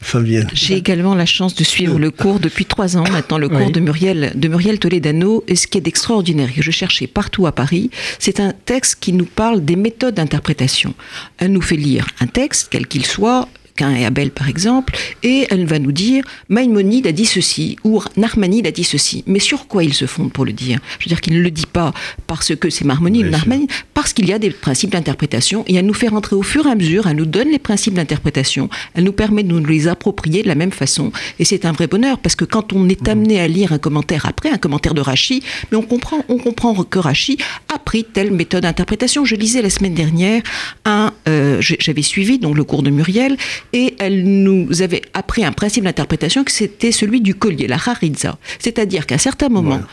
Fabienne. 0.00 0.48
J'ai 0.52 0.74
également 0.76 1.14
la 1.14 1.24
chance 1.26 1.54
de 1.54 1.64
suivre 1.64 1.98
le 1.98 2.10
cours 2.10 2.38
depuis 2.38 2.66
trois 2.66 2.96
ans 2.96 3.04
maintenant, 3.10 3.38
le 3.38 3.48
cours 3.48 3.66
Oui. 3.66 3.72
de 3.72 3.80
Muriel, 3.80 4.32
de 4.34 4.48
Muriel 4.48 4.78
Toledano. 4.78 5.42
Et 5.48 5.56
ce 5.56 5.66
qui 5.66 5.78
est 5.78 5.80
d'extraordinaire, 5.80 6.52
que 6.54 6.62
je 6.62 6.70
cherchais 6.70 7.06
partout 7.06 7.46
à 7.46 7.52
Paris, 7.52 7.90
c'est 8.18 8.38
un 8.40 8.52
texte 8.52 8.98
qui 9.00 9.12
nous 9.12 9.24
parle 9.24 9.64
des 9.64 9.76
méthodes 9.76 10.14
d'interprétation. 10.14 10.94
Elle 11.38 11.52
nous 11.52 11.62
fait 11.62 11.76
lire 11.76 12.06
un 12.20 12.26
texte, 12.26 12.68
quel 12.70 12.86
qu'il 12.86 13.06
soit, 13.06 13.48
Cain 13.76 13.94
et 13.94 14.04
Abel 14.04 14.30
par 14.30 14.48
exemple, 14.48 14.94
et 15.22 15.46
elle 15.50 15.66
va 15.66 15.78
nous 15.78 15.92
dire 15.92 16.24
Maïmonide 16.48 17.06
a 17.06 17.12
dit 17.12 17.26
ceci 17.26 17.76
ou 17.84 18.02
Narmanide 18.16 18.66
a 18.66 18.70
dit 18.70 18.84
ceci. 18.84 19.24
Mais 19.26 19.38
sur 19.38 19.66
quoi 19.66 19.84
il 19.84 19.94
se 19.94 20.06
fonde 20.06 20.32
pour 20.32 20.44
le 20.44 20.52
dire? 20.52 20.78
Je 20.98 21.04
veux 21.04 21.08
dire 21.08 21.20
qu'il 21.20 21.34
ne 21.34 21.40
le 21.40 21.50
dit 21.50 21.66
pas 21.66 21.92
parce 22.26 22.54
que 22.54 22.70
c'est 22.70 22.84
Marmonide 22.84 23.26
ou. 23.26 23.30
Narmanide, 23.30 23.70
parce 23.92 24.12
qu'il 24.12 24.28
y 24.28 24.32
a 24.32 24.38
des 24.38 24.50
principes 24.50 24.90
d'interprétation 24.90 25.64
et 25.66 25.74
elle 25.74 25.86
nous 25.86 25.94
fait 25.94 26.08
rentrer 26.08 26.36
au 26.36 26.42
fur 26.42 26.66
et 26.66 26.70
à 26.70 26.74
mesure, 26.74 27.06
elle 27.06 27.16
nous 27.16 27.26
donne 27.26 27.50
les 27.50 27.58
principes 27.58 27.94
d'interprétation, 27.94 28.68
elle 28.94 29.04
nous 29.04 29.12
permet 29.12 29.42
de 29.42 29.48
nous 29.48 29.64
les 29.64 29.88
approprier 29.88 30.42
de 30.42 30.48
la 30.48 30.54
même 30.54 30.72
façon. 30.72 31.12
Et 31.38 31.44
c'est 31.44 31.64
un 31.64 31.72
vrai 31.72 31.86
bonheur 31.86 32.18
parce 32.18 32.36
que 32.36 32.44
quand 32.44 32.72
on 32.72 32.88
est 32.88 33.08
amené 33.08 33.40
à 33.40 33.48
lire 33.48 33.72
un 33.72 33.78
commentaire 33.78 34.26
après, 34.26 34.50
un 34.50 34.58
commentaire 34.58 34.94
de 34.94 35.00
Rachi, 35.00 35.42
mais 35.70 35.78
on 35.78 35.82
comprend, 35.82 36.24
on 36.28 36.38
comprend 36.38 36.74
que 36.84 36.98
Rachi 36.98 37.38
a 37.74 37.78
pris 37.78 38.04
telle 38.04 38.30
méthode 38.30 38.62
d'interprétation. 38.62 39.24
Je 39.24 39.34
lisais 39.36 39.62
la 39.62 39.70
semaine 39.70 39.94
dernière 39.94 40.42
un, 40.84 41.12
euh, 41.28 41.60
j'avais 41.60 42.02
suivi 42.02 42.38
donc 42.38 42.56
le 42.56 42.64
cours 42.64 42.82
de 42.82 42.90
Muriel 42.90 43.36
et 43.74 43.96
elle 43.98 44.24
nous 44.24 44.80
avait 44.82 45.02
appris 45.12 45.44
un 45.44 45.52
principe 45.52 45.84
d'interprétation 45.84 46.44
que 46.44 46.52
c'était 46.52 46.92
celui 46.92 47.20
du 47.20 47.34
collier, 47.34 47.66
la 47.66 47.76
haritza. 47.84 48.38
C'est-à-dire 48.58 49.04
qu'à 49.06 49.18
certains 49.18 49.48
moments, 49.50 49.70
Voilà. 49.82 49.88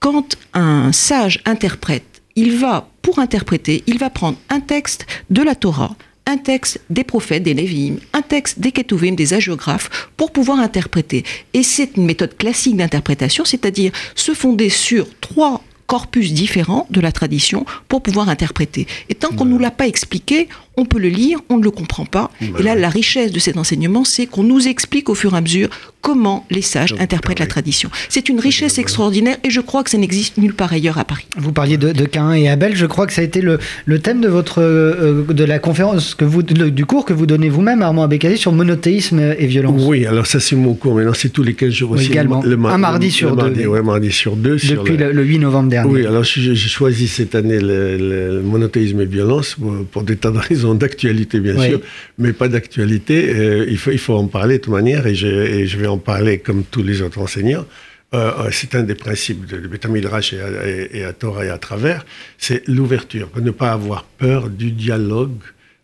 quand 0.00 0.36
un 0.54 0.90
sage 0.90 1.40
interprète, 1.44 2.02
il 2.34 2.56
va, 2.56 2.88
pour 3.02 3.18
interpréter, 3.18 3.84
il 3.86 3.98
va 3.98 4.10
prendre 4.10 4.38
un 4.48 4.60
texte 4.60 5.06
de 5.30 5.42
la 5.42 5.54
Torah, 5.54 5.94
un 6.26 6.38
texte 6.38 6.80
des 6.90 7.04
prophètes, 7.04 7.42
des 7.44 7.54
Lévi'im, 7.54 7.96
un 8.14 8.22
texte 8.22 8.58
des 8.58 8.72
Ketuvim, 8.72 9.14
des 9.14 9.34
hagiographes, 9.34 10.08
pour 10.16 10.32
pouvoir 10.32 10.58
interpréter. 10.58 11.22
Et 11.54 11.62
c'est 11.62 11.96
une 11.96 12.06
méthode 12.06 12.36
classique 12.36 12.76
d'interprétation, 12.76 13.44
c'est-à-dire 13.44 13.92
se 14.14 14.32
fonder 14.32 14.70
sur 14.70 15.06
trois 15.20 15.62
corpus 15.86 16.32
différents 16.32 16.86
de 16.90 17.00
la 17.00 17.12
tradition 17.12 17.64
pour 17.86 18.02
pouvoir 18.02 18.28
interpréter. 18.28 18.88
Et 19.08 19.14
tant 19.14 19.28
qu'on 19.28 19.44
ne 19.44 19.50
nous 19.50 19.58
l'a 19.58 19.70
pas 19.70 19.86
expliqué, 19.86 20.48
on 20.76 20.84
peut 20.84 20.98
le 20.98 21.08
lire, 21.08 21.38
on 21.48 21.58
ne 21.58 21.64
le 21.64 21.70
comprend 21.70 22.04
pas. 22.04 22.30
Et 22.58 22.62
là, 22.62 22.74
la 22.74 22.88
richesse 22.88 23.32
de 23.32 23.38
cet 23.38 23.56
enseignement, 23.56 24.04
c'est 24.04 24.26
qu'on 24.26 24.42
nous 24.42 24.68
explique 24.68 25.08
au 25.08 25.14
fur 25.14 25.34
et 25.34 25.38
à 25.38 25.40
mesure 25.40 25.68
comment 26.02 26.46
les 26.50 26.62
sages 26.62 26.90
Donc, 26.90 27.00
interprètent 27.00 27.40
la 27.40 27.46
pareil. 27.46 27.62
tradition. 27.62 27.90
C'est 28.08 28.28
une 28.28 28.38
richesse 28.38 28.78
extraordinaire 28.78 29.36
et 29.42 29.50
je 29.50 29.60
crois 29.60 29.82
que 29.82 29.90
ça 29.90 29.98
n'existe 29.98 30.36
nulle 30.38 30.54
part 30.54 30.72
ailleurs 30.72 30.98
à 30.98 31.04
Paris. 31.04 31.26
Vous 31.36 31.50
parliez 31.52 31.78
de, 31.78 31.90
de 31.92 32.04
Cain 32.04 32.32
et 32.32 32.48
Abel, 32.48 32.76
je 32.76 32.86
crois 32.86 33.06
que 33.08 33.12
ça 33.12 33.22
a 33.22 33.24
été 33.24 33.40
le, 33.40 33.58
le 33.86 33.98
thème 33.98 34.20
de 34.20 34.28
votre 34.28 34.62
euh, 34.62 35.24
de 35.28 35.44
la 35.44 35.58
conférence 35.58 36.14
que 36.14 36.24
vous 36.24 36.42
le- 36.42 36.70
du 36.70 36.86
cours 36.86 37.04
que 37.04 37.12
vous 37.12 37.26
donnez 37.26 37.48
vous-même 37.48 37.82
Armand 37.82 38.04
Abécadi 38.04 38.36
sur 38.38 38.52
monothéisme 38.52 39.34
et 39.36 39.46
violence. 39.46 39.82
Oui, 39.84 40.06
alors 40.06 40.26
ça 40.26 40.38
c'est 40.38 40.54
mon 40.56 40.74
cours. 40.74 40.94
Maintenant 40.94 41.12
c'est 41.14 41.30
tous 41.30 41.42
les 41.42 41.54
15 41.54 41.70
jours 41.72 41.90
Oui, 41.92 41.98
aussi. 41.98 42.10
également. 42.12 42.40
ma- 42.56 42.72
Un 42.74 42.78
mardi 42.78 43.06
le- 43.06 43.12
sur 43.12 43.30
le 43.30 43.36
deux, 43.36 43.42
mardi, 43.42 43.60
oui. 43.60 43.66
ouais, 43.66 43.82
mardi 43.82 44.12
sur 44.12 44.36
deux. 44.36 44.58
sur 44.58 44.76
Depuis 44.84 44.96
le- 44.96 45.06
le, 45.06 45.12
le 45.12 45.24
8 45.24 45.38
novembre 45.40 45.70
dernier. 45.70 45.90
Oui, 45.92 46.06
alors 46.06 46.22
j'ai 46.22 46.54
j'ai 46.54 46.68
choisi 46.68 47.08
cette 47.08 47.34
année 47.34 47.58
le, 47.58 47.96
le- 47.96 48.36
le 48.36 48.42
monothéisme 48.42 49.00
et 49.00 49.06
violence 49.06 49.56
pour, 49.60 49.74
pour 49.90 50.02
des 50.04 50.16
tas 50.16 50.30
de 50.30 50.38
raisons 50.38 50.65
d'actualité, 50.74 51.40
bien 51.40 51.56
Oui. 51.56 51.68
sûr, 51.68 51.80
mais 52.18 52.32
pas 52.32 52.48
d'actualité. 52.48 53.30
euh, 53.34 53.66
il, 53.68 53.78
faut, 53.78 53.90
il 53.92 53.98
faut 53.98 54.14
en 54.14 54.26
parler 54.26 54.58
de 54.58 54.62
toute 54.64 54.72
manière 54.72 55.06
et 55.06 55.14
je, 55.14 55.26
et 55.26 55.66
je 55.66 55.76
vais 55.78 55.86
en 55.86 55.98
parler 55.98 56.38
comme 56.38 56.64
tous 56.64 56.82
les 56.82 57.00
autres 57.02 57.18
enseignants. 57.20 57.66
Euh, 58.14 58.30
euh, 58.38 58.48
c'est 58.52 58.74
un 58.74 58.82
des 58.84 58.94
principes 58.94 59.46
de, 59.46 59.56
de 59.58 59.66
Beth 59.68 59.86
Midrash 59.88 60.32
et, 60.32 60.40
à- 60.40 60.68
et- 60.68 60.90
et 60.98 61.04
à 61.04 61.12
Torah 61.12 61.44
et 61.44 61.48
à 61.50 61.58
travers, 61.58 62.06
c'est 62.38 62.66
l'ouverture, 62.68 63.28
ne 63.40 63.50
pas 63.50 63.72
avoir 63.72 64.04
peur 64.04 64.48
du 64.48 64.70
dialogue 64.72 65.40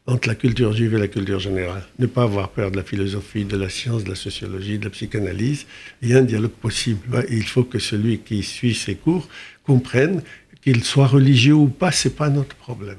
entre 0.07 0.29
la 0.29 0.35
culture 0.35 0.73
juive 0.73 0.95
et 0.95 0.99
la 0.99 1.09
culture 1.09 1.39
générale. 1.39 1.83
Ne 1.99 2.07
pas 2.07 2.23
avoir 2.25 2.49
peur 2.51 2.71
de 2.73 2.77
la 2.77 2.83
philosophie, 2.83 3.45
de 3.45 3.57
la 3.57 3.69
science, 3.69 4.03
de 4.05 4.09
la 4.11 4.15
sociologie, 4.17 4.79
de 4.79 4.85
la 4.85 4.91
psychanalyse. 4.91 5.67
Il 6.01 6.09
y 6.11 6.15
a 6.15 6.19
un 6.19 6.23
dialogue 6.23 6.51
possible. 6.61 7.25
Il 7.31 7.45
faut 7.45 7.65
que 7.65 7.79
celui 7.79 8.19
qui 8.19 8.43
suit 8.43 8.75
ces 8.75 8.95
cours 8.97 9.29
comprenne 9.65 10.23
qu'il 10.63 10.83
soit 10.85 11.07
religieux 11.07 11.55
ou 11.55 11.69
pas, 11.69 11.91
c'est 11.93 12.17
pas 12.17 12.29
notre 12.31 12.55
problème. 12.57 12.97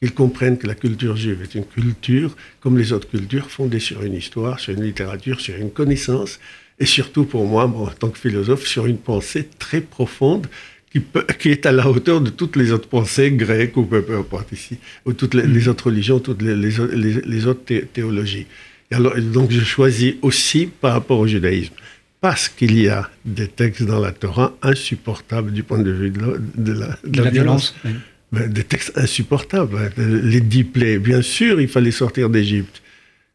Qu'il 0.00 0.12
comprenne 0.12 0.58
que 0.58 0.66
la 0.66 0.74
culture 0.74 1.16
juive 1.16 1.40
est 1.42 1.54
une 1.54 1.64
culture, 1.64 2.36
comme 2.60 2.76
les 2.76 2.92
autres 2.92 3.08
cultures, 3.08 3.50
fondée 3.50 3.80
sur 3.80 4.02
une 4.02 4.14
histoire, 4.14 4.60
sur 4.60 4.74
une 4.74 4.82
littérature, 4.82 5.40
sur 5.40 5.56
une 5.56 5.70
connaissance, 5.70 6.38
et 6.78 6.86
surtout 6.86 7.24
pour 7.24 7.46
moi, 7.46 7.64
en 7.64 7.86
tant 7.86 8.10
que 8.10 8.18
philosophe, 8.18 8.66
sur 8.66 8.86
une 8.86 8.98
pensée 8.98 9.48
très 9.58 9.80
profonde 9.80 10.46
qui, 10.92 11.02
qui, 11.38 11.50
est 11.50 11.66
à 11.66 11.72
la 11.72 11.88
hauteur 11.88 12.20
de 12.20 12.30
toutes 12.30 12.56
les 12.56 12.72
autres 12.72 12.88
pensées 12.88 13.32
grecques 13.32 13.76
ou 13.76 13.84
peu 13.84 14.04
importe 14.16 14.52
ici, 14.52 14.78
ou 15.04 15.12
toutes 15.12 15.34
les, 15.34 15.68
autres 15.68 15.86
religions, 15.86 16.18
toutes 16.20 16.42
les, 16.42 16.54
les, 16.54 17.46
autres 17.46 17.64
théologies. 17.92 18.46
alors, 18.92 19.18
donc 19.18 19.50
je 19.50 19.60
choisis 19.60 20.14
aussi 20.22 20.66
par 20.66 20.92
rapport 20.92 21.18
au 21.18 21.26
judaïsme, 21.26 21.74
parce 22.20 22.48
qu'il 22.48 22.78
y 22.80 22.88
a 22.88 23.10
des 23.24 23.48
textes 23.48 23.82
dans 23.82 24.00
la 24.00 24.12
Torah 24.12 24.54
insupportables 24.62 25.52
du 25.52 25.62
point 25.62 25.78
de 25.78 25.90
vue 25.90 26.10
de 26.10 26.72
la, 26.72 26.98
de 27.04 27.22
la, 27.22 27.30
violence. 27.30 27.74
Ben, 28.32 28.52
des 28.52 28.64
textes 28.64 28.96
insupportables. 28.96 29.92
Les 29.96 30.40
dix 30.40 30.64
plaies, 30.64 30.98
bien 30.98 31.22
sûr, 31.22 31.60
il 31.60 31.68
fallait 31.68 31.92
sortir 31.92 32.28
d'Égypte. 32.28 32.82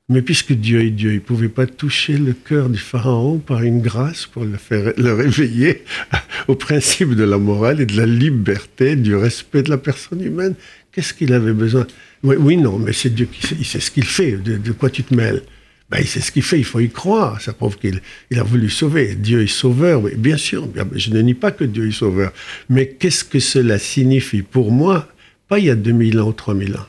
Mais 0.10 0.22
puisque 0.22 0.52
Dieu 0.52 0.82
est 0.82 0.90
Dieu, 0.90 1.12
il 1.12 1.16
ne 1.16 1.20
pouvait 1.20 1.48
pas 1.48 1.66
toucher 1.66 2.18
le 2.18 2.34
cœur 2.34 2.70
du 2.70 2.78
Pharaon 2.78 3.38
par 3.38 3.64
une 3.64 3.82
grâce 3.82 4.26
pour 4.26 4.44
le 4.44 4.58
faire 4.58 4.92
le 4.98 5.14
réveiller 5.14 5.86
au 6.50 6.56
principe 6.56 7.16
de 7.16 7.24
la 7.24 7.38
morale 7.38 7.80
et 7.80 7.86
de 7.86 7.96
la 7.96 8.06
liberté, 8.06 8.98
du 8.98 9.16
respect 9.16 9.64
de 9.64 9.70
la 9.70 9.78
personne 9.78 10.22
humaine. 10.22 10.56
Qu'est-ce 10.92 11.14
qu'il 11.14 11.32
avait 11.32 11.54
besoin? 11.54 11.88
Oui, 12.24 12.58
non, 12.58 12.78
mais 12.78 12.92
c'est 12.92 13.16
Dieu 13.16 13.26
qui 13.32 13.64
sait 13.64 13.80
ce 13.80 13.90
qu'il 13.90 14.04
fait. 14.04 14.34
De, 14.34 14.72
quoi 14.74 14.90
tu 14.90 15.04
te 15.04 15.16
mêles? 15.16 15.44
Ben, 15.92 16.06
sait 16.06 16.22
ce 16.22 16.32
qu'il 16.32 16.42
fait, 16.42 16.58
il 16.58 16.66
faut 16.66 16.80
y 16.80 16.90
croire. 16.90 17.42
Ça 17.42 17.54
prouve 17.54 17.78
qu'il 17.78 18.02
il 18.30 18.40
a 18.40 18.44
voulu 18.44 18.70
sauver. 18.70 19.16
Dieu 19.16 19.44
est 19.44 19.48
sauveur, 19.48 20.02
oui, 20.02 20.12
bien 20.18 20.38
sûr. 20.38 20.68
Je 20.96 21.12
ne 21.12 21.22
nie 21.22 21.34
pas 21.34 21.52
que 21.52 21.66
Dieu 21.66 21.88
est 21.88 21.92
sauveur. 21.92 22.32
Mais 22.70 22.88
qu'est-ce 22.88 23.24
que 23.24 23.40
cela 23.40 23.78
signifie 23.78 24.42
pour 24.42 24.72
moi? 24.72 25.08
Pas 25.48 25.60
il 25.60 25.66
y 25.66 25.70
a 25.70 25.76
2000 25.76 26.20
ans 26.22 26.30
ou 26.30 26.34
3000 26.34 26.76
ans. 26.76 26.88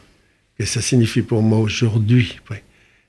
Que 0.59 0.65
ça 0.65 0.81
signifie 0.81 1.23
pour 1.23 1.43
moi 1.43 1.59
aujourd'hui 1.59 2.37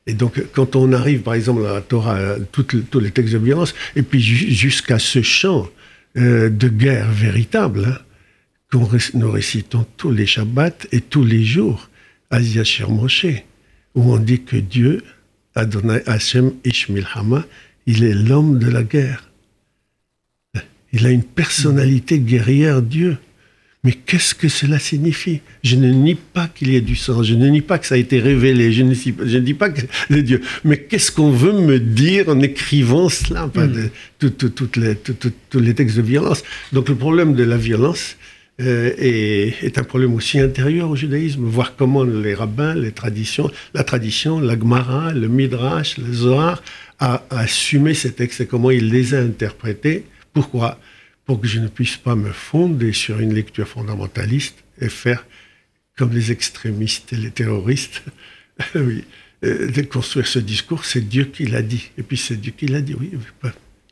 et 0.05 0.13
donc, 0.13 0.41
quand 0.53 0.75
on 0.75 0.91
arrive, 0.91 1.21
par 1.21 1.33
exemple, 1.33 1.65
à 1.65 1.75
la 1.75 1.81
Torah, 1.81 2.35
tous 2.51 3.00
les 3.00 3.12
textes 3.12 3.33
de 3.33 3.38
violence, 3.38 3.73
et 3.95 4.01
puis 4.01 4.21
jusqu'à 4.21 5.00
ce 5.00 5.21
chant 5.21 5.69
euh, 6.17 6.50
de 6.50 6.67
guerre 6.67 7.09
véritable, 7.12 7.85
hein, 7.85 7.97
qu'on 8.71 8.89
nous 9.13 9.31
récitons 9.31 9.85
tous 9.97 10.12
les 10.12 10.25
Shabbats 10.25 10.88
et 10.91 11.00
tous 11.00 11.23
les 11.23 11.43
jours, 11.43 11.89
Asia 12.31 12.63
Moshe, 12.88 13.27
où 13.95 14.13
on 14.13 14.17
dit 14.17 14.41
que 14.41 14.57
Dieu, 14.57 15.01
Adonai 15.55 16.01
Hashem 16.05 16.53
Ishmilhama, 16.63 17.45
il 17.86 18.03
est 18.03 18.13
l'homme 18.13 18.60
de 18.60 18.69
la 18.69 18.83
guerre. 18.83 19.29
Il 20.91 21.05
a 21.05 21.10
une 21.10 21.24
personnalité 21.24 22.19
guerrière, 22.19 22.81
Dieu. 22.81 23.17
Mais 23.83 23.91
qu'est-ce 23.91 24.33
que 24.33 24.48
cela 24.48 24.79
signifie? 24.79 25.41
Je 25.62 25.75
ne 25.75 25.91
nie 25.91 26.15
pas 26.15 26.48
qu'il 26.48 26.69
y 26.69 26.77
ait 26.77 26.81
du 26.81 26.95
sang, 26.95 27.22
je 27.22 27.33
ne 27.33 27.50
nie 27.50 27.60
pas 27.62 27.77
que 27.79 27.86
ça 27.86 27.95
a 27.95 27.98
été 27.98 28.19
révélé, 28.19 28.72
je 28.72 28.83
ne, 28.83 28.93
je 28.93 29.38
ne 29.38 29.43
dis 29.43 29.53
pas 29.53 29.69
que 29.69 29.81
c'est 30.10 30.24
Dieu. 30.24 30.39
Mais 30.63 30.77
qu'est-ce 30.77 31.12
qu'on 31.12 31.31
veut 31.31 31.51
me 31.51 31.79
dire 31.79 32.29
en 32.29 32.39
écrivant 32.39 33.10
cela? 33.10 33.48
Mm. 33.48 33.89
Tous 34.19 35.60
les 35.60 35.74
textes 35.74 35.98
de 35.98 36.01
violence. 36.01 36.43
Donc 36.72 36.88
le 36.88 36.95
problème 36.95 37.36
de 37.36 37.43
la 37.43 37.57
violence 37.57 38.15
euh, 38.62 38.93
est, 38.98 39.77
un 39.79 39.83
problème 39.83 40.13
aussi 40.13 40.39
intérieur 40.39 40.89
au 40.89 40.95
judaïsme. 40.95 41.43
Voir 41.43 41.75
comment 41.75 42.03
les 42.03 42.36
rabbins, 42.36 42.75
les 42.75 42.91
traditions, 42.91 43.50
la 43.74 43.83
tradition, 43.83 44.39
la 44.39 44.57
Gemara, 44.57 45.12
le 45.12 45.27
Midrash, 45.27 45.98
le 45.98 46.13
Zohar 46.13 46.62
a, 47.00 47.24
assumé 47.31 47.93
ces 47.93 48.13
textes 48.13 48.41
et 48.41 48.45
comment 48.45 48.69
il 48.69 48.89
les 48.89 49.15
a 49.15 49.19
interprétés. 49.19 50.05
Pourquoi? 50.33 50.79
Pour 51.25 51.41
que 51.41 51.48
je 51.48 51.60
ne 51.60 51.67
puisse 51.67 51.98
pas 51.98 52.15
me 52.15 52.31
fonder 52.31 52.93
sur 52.93 53.19
une 53.19 53.33
lecture 53.33 53.67
fondamentaliste 53.67 54.63
et 54.79 54.89
faire 54.89 55.25
comme 55.98 56.13
les 56.13 56.31
extrémistes 56.31 57.13
et 57.13 57.17
les 57.17 57.31
terroristes. 57.31 58.03
oui, 58.75 59.03
euh, 59.43 59.72
de 59.72 59.81
construire 59.81 60.27
ce 60.27 60.39
discours, 60.39 60.86
c'est 60.86 61.01
Dieu 61.01 61.25
qui 61.25 61.45
l'a 61.45 61.62
dit. 61.63 61.89
Et 61.98 62.03
puis 62.03 62.17
c'est 62.17 62.39
Dieu 62.39 62.53
qui 62.55 62.67
l'a 62.67 62.81
dit, 62.81 62.95
oui. 63.00 63.12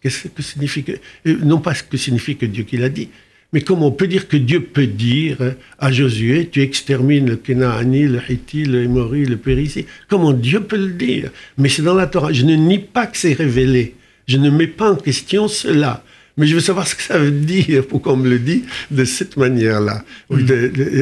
Qu'est-ce 0.01 0.27
que 0.27 0.41
signifie 0.41 0.84
que, 0.84 0.94
Non 1.25 1.60
pas 1.60 1.74
ce 1.74 1.84
que 1.84 1.98
signifie 1.98 2.38
que 2.38 2.46
Dieu 2.46 2.63
qui 2.63 2.77
l'a 2.77 2.89
dit, 2.89 3.10
mais 3.53 3.62
comment 3.62 3.88
on 3.88 3.91
peut 3.91 4.08
dire 4.08 4.27
que 4.27 4.38
Dieu 4.38 4.62
peut 4.62 4.88
dire 4.88 5.38
à 5.77 5.91
Josué, 5.91 6.48
tu 6.50 6.62
extermines 6.62 7.29
le 7.29 7.36
Kenaani, 7.36 8.08
le 8.08 8.22
Hitti, 8.29 8.63
le 8.63 8.84
Hémori, 8.84 9.25
le 9.25 9.38
Périsi 9.38 9.86
Comment 10.10 10.31
Dieu 10.31 10.62
peut 10.62 10.77
le 10.77 10.91
dire? 10.91 11.31
Mais 11.58 11.67
c'est 11.67 11.81
dans 11.81 11.96
la 11.96 12.08
Torah. 12.08 12.31
Je 12.31 12.46
ne 12.46 12.55
nie 12.55 12.79
pas 12.79 13.08
que 13.08 13.17
c'est 13.17 13.34
révélé. 13.34 13.96
Je 14.27 14.38
ne 14.38 14.50
mets 14.50 14.67
pas 14.67 14.91
en 14.91 14.96
question 14.96 15.50
cela. 15.50 16.03
Mais 16.38 16.48
je 16.48 16.55
veux 16.55 16.62
savoir 16.62 16.88
ce 16.88 16.96
que 16.96 17.01
ça 17.01 17.17
veut 17.17 17.31
dire, 17.31 17.86
pourquoi 17.86 18.13
on 18.13 18.17
me 18.17 18.29
le 18.29 18.39
dit 18.39 18.63
de 18.89 19.03
cette 19.03 19.36
manière-là. 19.36 20.05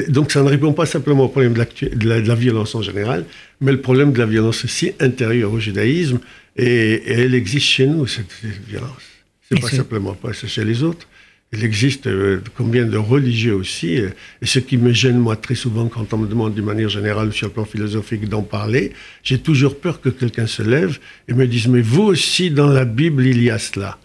Donc 0.08 0.32
ça 0.32 0.42
ne 0.42 0.50
répond 0.50 0.74
pas 0.74 0.88
simplement 0.88 1.26
au 1.26 1.28
problème 1.28 1.54
de 1.54 2.10
la, 2.10 2.36
violence 2.36 2.74
en 2.74 2.82
général, 2.82 3.26
mais 3.62 3.72
le 3.72 3.80
problème 3.80 4.12
de 4.12 4.18
la 4.18 4.26
violence 4.26 4.66
aussi 4.66 4.92
intérieure 5.00 5.54
au 5.54 5.60
judaïsme, 5.60 6.20
et, 6.58 7.04
elle 7.06 7.36
existe 7.36 7.68
chez 7.68 7.86
nous, 7.86 8.08
cette, 8.08 8.34
violence. 8.68 9.04
C'est 9.48 9.62
pas 9.62 9.70
simplement 9.70 10.14
pas 10.14 10.34
chez 10.34 10.66
les 10.66 10.82
autres. 10.82 11.08
Il 11.52 11.64
existe 11.64 12.06
euh, 12.06 12.42
combien 12.56 12.86
de 12.86 12.98
religieux 12.98 13.56
aussi, 13.56 13.94
et 13.96 14.46
ce 14.46 14.60
qui 14.60 14.78
me 14.78 14.94
gêne 14.94 15.18
moi 15.18 15.36
très 15.36 15.56
souvent 15.56 15.88
quand 15.88 16.14
on 16.14 16.18
me 16.20 16.28
demande 16.28 16.54
d'une 16.54 16.66
manière 16.66 16.90
générale 16.90 17.34
sur 17.34 17.48
le 17.48 17.54
plan 17.54 17.66
philosophique 17.66 18.30
d'en 18.30 18.44
parler, 18.44 18.94
j'ai 19.24 19.40
toujours 19.40 19.80
peur 19.80 20.00
que 20.00 20.10
quelqu'un 20.10 20.46
se 20.46 20.62
lève 20.62 21.00
et 21.28 21.34
me 21.34 21.48
dise 21.48 21.68
mais 21.68 21.82
vous 21.82 22.04
aussi 22.04 22.52
dans 22.52 22.68
la 22.68 22.86
Bible 22.86 23.26
il 23.26 23.42
y 23.42 23.50
a 23.50 23.58
cela 23.58 23.98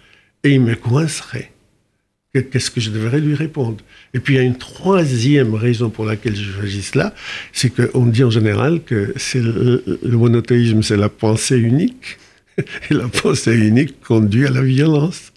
et 0.42 0.54
il 0.54 0.60
me 0.60 0.74
coincerait. 0.74 1.50
Qu'est-ce 2.32 2.70
que 2.70 2.80
je 2.80 2.90
devrais 2.90 3.20
lui 3.20 3.34
répondre? 3.34 3.76
Et 4.12 4.18
puis 4.18 4.34
il 4.34 4.36
y 4.38 4.40
a 4.40 4.42
une 4.42 4.58
troisième 4.58 5.54
raison 5.54 5.88
pour 5.88 6.04
laquelle 6.04 6.34
je 6.34 6.50
choisis 6.50 6.90
cela, 6.90 7.14
c'est 7.52 7.70
qu'on 7.70 8.06
dit 8.06 8.24
en 8.24 8.30
général 8.30 8.82
que 8.82 9.14
c'est 9.16 9.40
le, 9.40 9.84
monothéisme, 10.04 10.82
c'est 10.82 10.96
la 10.96 11.08
pensée 11.08 11.58
unique, 11.58 12.18
et 12.58 12.94
la 12.94 13.06
pensée 13.06 13.54
unique 13.54 14.00
conduit 14.00 14.46
à 14.46 14.50
la 14.50 14.62
violence. 14.62 15.32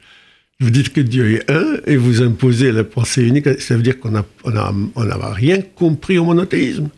Vous 0.59 0.71
dites 0.71 0.91
que 0.91 1.01
Dieu 1.01 1.35
est 1.35 1.51
un 1.51 1.77
et 1.85 1.97
vous 1.97 2.21
imposez 2.23 2.71
la 2.71 2.83
pensée 2.83 3.23
unique, 3.23 3.61
ça 3.61 3.75
veut 3.75 3.83
dire 3.83 3.99
qu'on 3.99 4.11
n'a 4.11 4.25
a, 4.45 5.33
rien 5.33 5.61
compris 5.61 6.17
au 6.17 6.25
monothéisme 6.25 6.89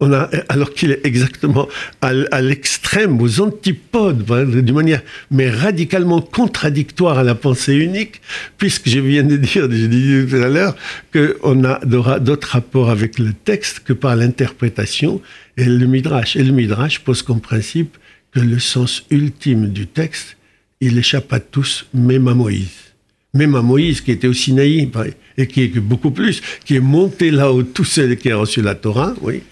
on 0.00 0.12
a, 0.12 0.28
alors 0.48 0.74
qu'il 0.74 0.90
est 0.90 1.06
exactement 1.06 1.68
à, 2.02 2.42
l'extrême, 2.42 3.20
aux 3.20 3.40
antipodes, 3.40 4.24
d'une 4.46 4.74
manière, 4.74 5.02
mais 5.30 5.48
radicalement 5.48 6.20
contradictoire 6.20 7.18
à 7.18 7.22
la 7.22 7.34
pensée 7.34 7.74
unique, 7.74 8.20
puisque 8.58 8.88
je 8.88 8.98
viens 9.00 9.22
de 9.22 9.36
dire, 9.36 9.70
j'ai 9.70 9.88
dit 9.88 10.26
tout 10.28 10.36
à 10.36 10.48
l'heure, 10.48 10.76
qu'on 11.12 11.64
aura 11.92 12.20
d'autres 12.20 12.48
rapports 12.48 12.90
avec 12.90 13.18
le 13.18 13.32
texte 13.32 13.80
que 13.80 13.94
par 13.94 14.16
l'interprétation 14.16 15.22
et 15.56 15.64
le 15.64 15.86
midrash. 15.86 16.36
Et 16.36 16.44
le 16.44 16.52
midrash 16.52 17.00
pose 17.00 17.22
comme 17.22 17.40
principe 17.40 17.96
que 18.32 18.40
le 18.40 18.58
sens 18.58 19.04
ultime 19.10 19.68
du 19.68 19.86
texte, 19.86 20.36
il 20.80 20.98
échappe 20.98 21.32
à 21.32 21.40
tous, 21.40 21.86
même 21.94 22.28
à 22.28 22.34
Moïse. 22.34 22.94
Même 23.34 23.54
à 23.54 23.62
Moïse, 23.62 24.00
qui 24.00 24.12
était 24.12 24.28
aussi 24.28 24.52
naïf, 24.52 24.88
et 25.36 25.46
qui 25.46 25.62
est 25.62 25.78
beaucoup 25.78 26.10
plus, 26.10 26.40
qui 26.64 26.76
est 26.76 26.80
monté 26.80 27.30
là-haut 27.30 27.62
tout 27.62 27.84
seul 27.84 28.16
qui 28.16 28.30
a 28.30 28.36
reçu 28.36 28.62
la 28.62 28.74
Torah, 28.74 29.14
oui, 29.20 29.42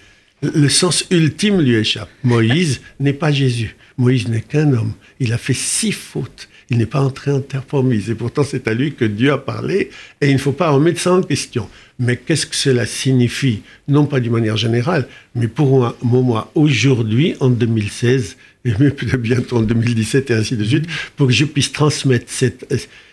le 0.43 0.69
sens 0.69 1.07
ultime 1.11 1.61
lui 1.61 1.75
échappe. 1.75 2.11
Moïse 2.23 2.81
n'est 3.01 3.13
pas 3.13 3.33
Jésus. 3.33 3.77
Moïse 3.97 4.29
n'est 4.29 4.41
qu'un 4.41 4.73
homme. 4.73 4.93
Il 5.21 5.33
a 5.33 5.39
fait 5.39 5.55
six 5.55 5.93
fautes. 5.93 6.49
Il 6.71 6.79
n'est 6.79 6.87
pas 6.87 7.01
entré 7.01 7.31
en 7.31 7.41
terre 7.41 7.63
promise. 7.63 8.11
Et 8.11 8.15
pourtant, 8.15 8.43
c'est 8.43 8.67
à 8.69 8.75
lui 8.75 8.95
que 8.95 9.05
Dieu 9.05 9.33
a 9.33 9.39
parlé. 9.39 9.91
Et 10.21 10.29
il 10.29 10.35
ne 10.35 10.39
faut 10.39 10.53
pas 10.53 10.71
remettre 10.71 11.01
ça 11.01 11.13
en 11.13 11.23
question. 11.23 11.69
Mais 11.99 12.17
qu'est-ce 12.17 12.47
que 12.47 12.57
cela 12.57 12.87
signifie? 12.87 13.63
Non 13.87 14.07
pas 14.07 14.21
d'une 14.21 14.33
manière 14.33 14.57
générale, 14.57 15.07
mais 15.35 15.47
pour 15.47 15.95
moi, 16.03 16.51
aujourd'hui, 16.55 17.35
en 17.41 17.51
2016, 17.51 18.37
et 18.65 18.73
bientôt 19.19 19.59
en 19.59 19.63
2017 19.63 20.31
et 20.31 20.35
ainsi 20.35 20.57
de 20.57 20.65
suite, 20.65 20.87
pour 21.17 21.27
que 21.27 21.33
je 21.33 21.45
puisse 21.45 21.73
transmettre 21.73 22.27
cette, 22.29 22.67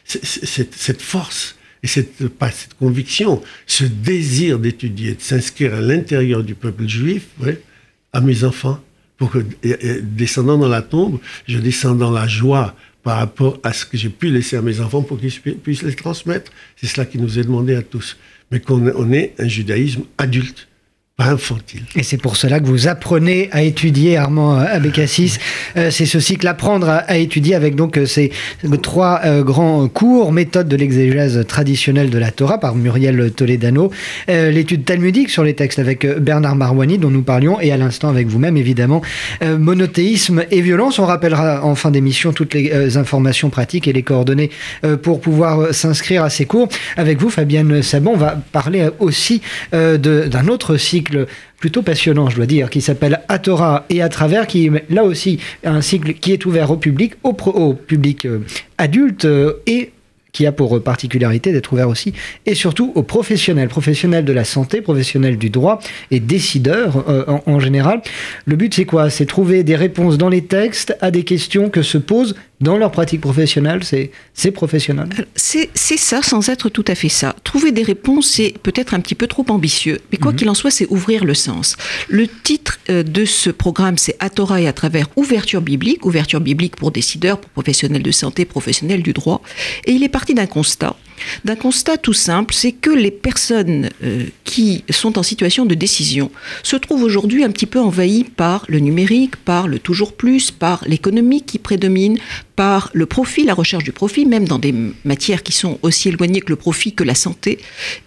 cette, 0.05 1.01
force 1.01 1.55
et 1.84 1.88
cette, 1.88 2.27
pas 2.29 2.51
cette 2.51 2.75
conviction, 2.75 3.41
ce 3.67 3.84
désir 3.84 4.60
d'étudier, 4.60 5.15
de 5.15 5.22
s'inscrire 5.22 5.75
à 5.75 5.81
l'intérieur 5.81 6.43
du 6.43 6.55
peuple 6.55 6.88
juif, 6.88 7.27
à 8.13 8.22
mes 8.22 8.43
enfants, 8.43 8.81
pour 9.17 9.31
que, 9.31 9.39
descendant 10.01 10.58
dans 10.58 10.70
la 10.70 10.81
tombe, 10.81 11.20
je 11.48 11.60
descends 11.60 11.96
dans 11.96 12.12
la 12.12 12.27
joie 12.27 12.75
par 13.03 13.17
rapport 13.17 13.60
à 13.63 13.74
ce 13.74 13.86
que 13.86 13.98
j'ai 13.98 14.10
pu 14.10 14.29
laisser 14.29 14.55
à 14.55 14.62
mes 14.62 14.79
enfants 14.79 15.01
pour 15.01 15.20
qu'ils 15.20 15.31
puissent 15.31 15.84
les 15.84 15.96
transmettre. 15.96 16.51
C'est 16.75 16.88
cela 16.88 17.05
qui 17.05 17.17
nous 17.17 17.39
est 17.39 17.43
demandé 17.43 17.75
à 17.75 17.81
tous. 17.81 18.17
Mais 18.51 18.60
qu'on 18.60 18.86
on 18.96 19.12
ait 19.12 19.34
un 19.39 19.48
judaïsme 19.48 20.03
adulte, 20.17 20.67
infantile. 21.29 21.81
Et 21.95 22.03
c'est 22.03 22.17
pour 22.17 22.35
cela 22.35 22.59
que 22.59 22.65
vous 22.65 22.87
apprenez 22.87 23.49
à 23.51 23.63
étudier, 23.63 24.17
Armand 24.17 24.55
Abécassis. 24.57 25.37
Euh, 25.77 25.89
c'est 25.91 26.05
ce 26.05 26.19
cycle 26.19 26.47
Apprendre 26.47 26.89
à, 26.89 27.17
étudier 27.17 27.55
avec 27.55 27.75
donc 27.75 27.97
euh, 27.97 28.05
ces 28.05 28.31
trois 28.81 29.21
euh, 29.23 29.43
grands 29.43 29.87
cours, 29.87 30.31
méthode 30.31 30.67
de 30.67 30.75
l'exégèse 30.75 31.45
traditionnelle 31.47 32.09
de 32.09 32.17
la 32.17 32.31
Torah 32.31 32.59
par 32.59 32.75
Muriel 32.75 33.31
Toledano, 33.31 33.91
l'étude 34.27 34.85
talmudique 34.85 35.29
sur 35.29 35.43
les 35.43 35.53
textes 35.53 35.79
avec 35.79 36.05
Bernard 36.19 36.55
Marwani 36.55 36.97
dont 36.97 37.09
nous 37.09 37.21
parlions 37.21 37.59
et 37.59 37.71
à 37.71 37.77
l'instant 37.77 38.09
avec 38.09 38.27
vous-même 38.27 38.57
évidemment, 38.57 39.01
monothéisme 39.41 40.43
et 40.51 40.61
violence. 40.61 40.99
On 40.99 41.05
rappellera 41.05 41.65
en 41.65 41.75
fin 41.75 41.91
d'émission 41.91 42.33
toutes 42.33 42.53
les 42.53 42.97
informations 42.97 43.49
pratiques 43.49 43.87
et 43.87 43.93
les 43.93 44.03
coordonnées 44.03 44.49
pour 45.01 45.21
pouvoir 45.21 45.73
s'inscrire 45.73 46.23
à 46.23 46.29
ces 46.29 46.45
cours. 46.45 46.67
Avec 46.97 47.19
vous, 47.19 47.29
Fabienne 47.29 47.81
Sabon, 47.81 48.13
on 48.13 48.17
va 48.17 48.37
parler 48.51 48.89
aussi 48.99 49.41
d'un 49.71 50.47
autre 50.47 50.77
cycle 50.77 51.10
plutôt 51.59 51.81
passionnant, 51.81 52.29
je 52.29 52.35
dois 52.35 52.45
dire, 52.45 52.69
qui 52.69 52.81
s'appelle 52.81 53.21
À 53.27 53.39
Torah 53.39 53.85
et 53.89 54.01
à 54.01 54.09
travers, 54.09 54.47
qui 54.47 54.67
est 54.67 54.71
là 54.89 55.03
aussi 55.03 55.39
un 55.63 55.81
cycle 55.81 56.13
qui 56.13 56.31
est 56.31 56.45
ouvert 56.45 56.71
au 56.71 56.77
public, 56.77 57.13
au, 57.23 57.33
public 57.73 58.25
euh, 58.25 58.39
adulte 58.77 59.25
euh, 59.25 59.61
et 59.67 59.91
qui 60.31 60.45
a 60.45 60.51
pour 60.51 60.81
particularité 60.81 61.51
d'être 61.51 61.73
ouvert 61.73 61.89
aussi 61.89 62.13
et 62.45 62.55
surtout 62.55 62.91
aux 62.95 63.03
professionnels, 63.03 63.67
professionnels 63.67 64.25
de 64.25 64.33
la 64.33 64.45
santé, 64.45 64.81
professionnels 64.81 65.37
du 65.37 65.49
droit 65.49 65.79
et 66.09 66.19
décideurs 66.19 67.03
euh, 67.09 67.25
en, 67.45 67.59
général. 67.59 68.01
Le 68.45 68.55
but 68.55 68.73
c'est 68.73 68.85
quoi? 68.85 69.09
C'est 69.09 69.25
trouver 69.25 69.63
des 69.63 69.75
réponses 69.75 70.17
dans 70.17 70.29
les 70.29 70.43
textes 70.43 70.95
à 71.01 71.11
des 71.11 71.23
questions 71.23 71.69
que 71.69 71.81
se 71.81 71.97
posent 71.97 72.35
dans 72.61 72.77
leur 72.77 72.91
pratique 72.91 73.21
professionnelle, 73.21 73.81
c'est 73.83 74.51
professionnel 74.51 75.09
C'est 75.35 75.69
ça, 75.75 76.21
sans 76.21 76.49
être 76.49 76.69
tout 76.69 76.85
à 76.87 76.95
fait 76.95 77.09
ça. 77.09 77.35
Trouver 77.43 77.71
des 77.71 77.83
réponses, 77.83 78.27
c'est 78.27 78.53
peut-être 78.61 78.93
un 78.93 78.99
petit 78.99 79.15
peu 79.15 79.27
trop 79.27 79.45
ambitieux, 79.49 79.99
mais 80.11 80.17
quoi 80.17 80.31
mhm. 80.31 80.37
qu'il 80.37 80.49
en 80.49 80.53
soit, 80.53 80.71
c'est 80.71 80.87
ouvrir 80.89 81.25
le 81.25 81.33
sens. 81.33 81.75
Le 82.07 82.27
titre 82.27 82.79
euh, 82.89 83.03
de 83.03 83.25
ce 83.25 83.49
programme, 83.49 83.97
c'est 83.97 84.15
À 84.19 84.29
Torah 84.29 84.61
et 84.61 84.67
à 84.67 84.73
travers 84.73 85.07
ouverture 85.15 85.61
biblique, 85.61 86.05
ouverture 86.05 86.39
biblique 86.39 86.75
pour 86.75 86.91
décideurs, 86.91 87.39
pour 87.39 87.49
professionnels 87.49 88.03
de 88.03 88.11
santé, 88.11 88.45
professionnels 88.45 89.01
du 89.01 89.13
droit, 89.13 89.41
et 89.85 89.91
il 89.91 90.03
est 90.03 90.09
parti 90.09 90.33
d'un 90.33 90.45
constat 90.45 90.95
d'un 91.45 91.55
constat 91.55 91.97
tout 91.97 92.13
simple, 92.13 92.53
c'est 92.53 92.71
que 92.71 92.89
les 92.89 93.11
personnes 93.11 93.89
euh, 94.03 94.25
qui 94.43 94.83
sont 94.89 95.17
en 95.17 95.23
situation 95.23 95.65
de 95.65 95.75
décision 95.75 96.31
se 96.63 96.75
trouvent 96.75 97.03
aujourd'hui 97.03 97.43
un 97.43 97.51
petit 97.51 97.65
peu 97.65 97.79
envahies 97.79 98.23
par 98.23 98.65
le 98.67 98.79
numérique, 98.79 99.35
par 99.37 99.67
le 99.67 99.79
toujours 99.79 100.13
plus, 100.13 100.51
par 100.51 100.83
l'économie 100.87 101.41
qui 101.41 101.59
prédomine, 101.59 102.17
par 102.55 102.89
le 102.93 103.05
profit, 103.05 103.43
la 103.43 103.53
recherche 103.53 103.83
du 103.83 103.91
profit, 103.91 104.25
même 104.25 104.47
dans 104.47 104.59
des 104.59 104.73
matières 105.03 105.43
qui 105.43 105.51
sont 105.51 105.79
aussi 105.81 106.09
éloignées 106.09 106.41
que 106.41 106.49
le 106.49 106.55
profit 106.55 106.93
que 106.93 107.03
la 107.03 107.15
santé. 107.15 107.59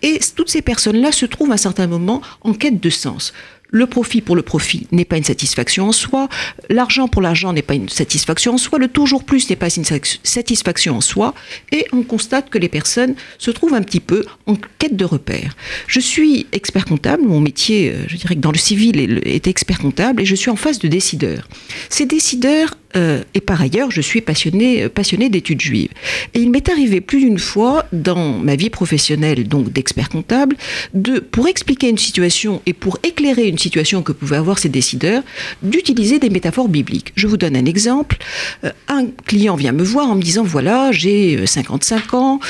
Et 0.03 0.21
toutes 0.37 0.51
ces 0.51 0.63
personnes-là 0.63 1.13
se 1.13 1.27
trouvent 1.27 1.51
à 1.51 1.55
un 1.55 1.59
certain 1.59 1.87
moment 1.87 2.23
en 2.43 2.53
quête 2.53 2.81
de 2.81 2.91
sens. 2.91 3.33
Le 3.75 3.87
profit 3.87 4.21
pour 4.21 4.37
le 4.37 4.43
profit 4.43 4.87
n'est 4.93 5.05
pas 5.05 5.17
une 5.17 5.25
satisfaction 5.25 5.89
en 5.89 5.93
soi, 5.93 6.29
l'argent 6.71 7.09
pour 7.09 7.21
l'argent 7.21 7.53
n'est 7.53 7.61
pas 7.61 7.75
une 7.75 7.89
satisfaction 7.89 8.55
en 8.55 8.57
soi, 8.57 8.79
le 8.79 8.87
toujours 8.87 9.25
plus 9.25 9.51
n'est 9.51 9.57
pas 9.57 9.69
une 9.69 9.83
satisfaction 9.83 10.97
en 10.97 11.01
soi, 11.01 11.35
et 11.73 11.85
on 11.93 12.05
constate 12.05 12.51
que 12.51 12.59
les 12.59 12.69
personnes 12.69 13.17
se 13.37 13.51
trouvent 13.51 13.75
un 13.75 13.83
petit 13.83 13.99
peu 13.99 14.25
en 14.47 14.55
quête 14.79 14.95
de 14.95 15.05
repères. 15.05 15.57
Je 15.89 15.99
suis 15.99 16.47
expert 16.53 16.85
comptable, 16.85 17.25
mon 17.25 17.41
métier, 17.41 17.91
euh, 17.91 18.05
je 18.07 18.17
dirais 18.17 18.37
que 18.37 18.41
dans 18.41 18.53
le 18.53 18.59
civil 18.59 19.21
est 19.25 19.49
expert 19.49 19.81
comptable, 19.81 20.23
et 20.23 20.25
je 20.25 20.37
suis 20.37 20.51
en 20.51 20.57
face 20.57 20.79
de 20.79 20.87
décideurs. 20.87 21.49
Ces 21.89 22.07
décideurs 22.07 22.77
euh, 22.97 23.23
et 23.35 23.41
par 23.41 23.61
ailleurs, 23.61 23.91
je 23.91 24.01
suis 24.01 24.21
passionné, 24.21 24.89
passionné 24.89 25.29
d'études 25.29 25.61
juives. 25.61 25.91
Et 26.35 26.41
il 26.41 26.51
m'est 26.51 26.69
arrivé 26.69 27.01
plus 27.01 27.21
d'une 27.21 27.39
fois 27.39 27.87
dans 27.93 28.39
ma 28.39 28.57
vie 28.57 28.71
professionnelle, 28.71 29.47
donc 29.49 29.73
d'expert 29.73 30.09
comptable, 30.09 30.57
de, 30.95 31.19
pour 31.19 31.49
expliquer 31.49 31.89
une 31.89 31.99
situation 31.99 32.63
et 32.67 32.73
pour 32.73 32.99
éclairer 33.03 33.49
une 33.49 33.59
situation 33.59 34.03
que 34.03 34.13
pouvaient 34.13 34.37
avoir 34.37 34.59
ces 34.59 34.69
décideurs, 34.69 35.23
d'utiliser 35.63 36.19
des 36.19 36.31
métaphores 36.31 36.69
bibliques. 36.69 37.13
Je 37.17 37.27
vous 37.27 37.37
donne 37.37 37.57
un 37.57 37.65
exemple. 37.65 38.17
Euh, 38.65 38.71
un 38.89 39.07
client 39.27 39.57
vient 39.57 39.73
me 39.73 39.83
voir 39.83 40.11
en 40.11 40.15
me 40.15 40.23
disant, 40.23 40.45
voilà, 40.45 40.93
j'ai 40.93 41.47
55 41.47 42.03
euh, 42.13 42.17
ans, 42.17 42.41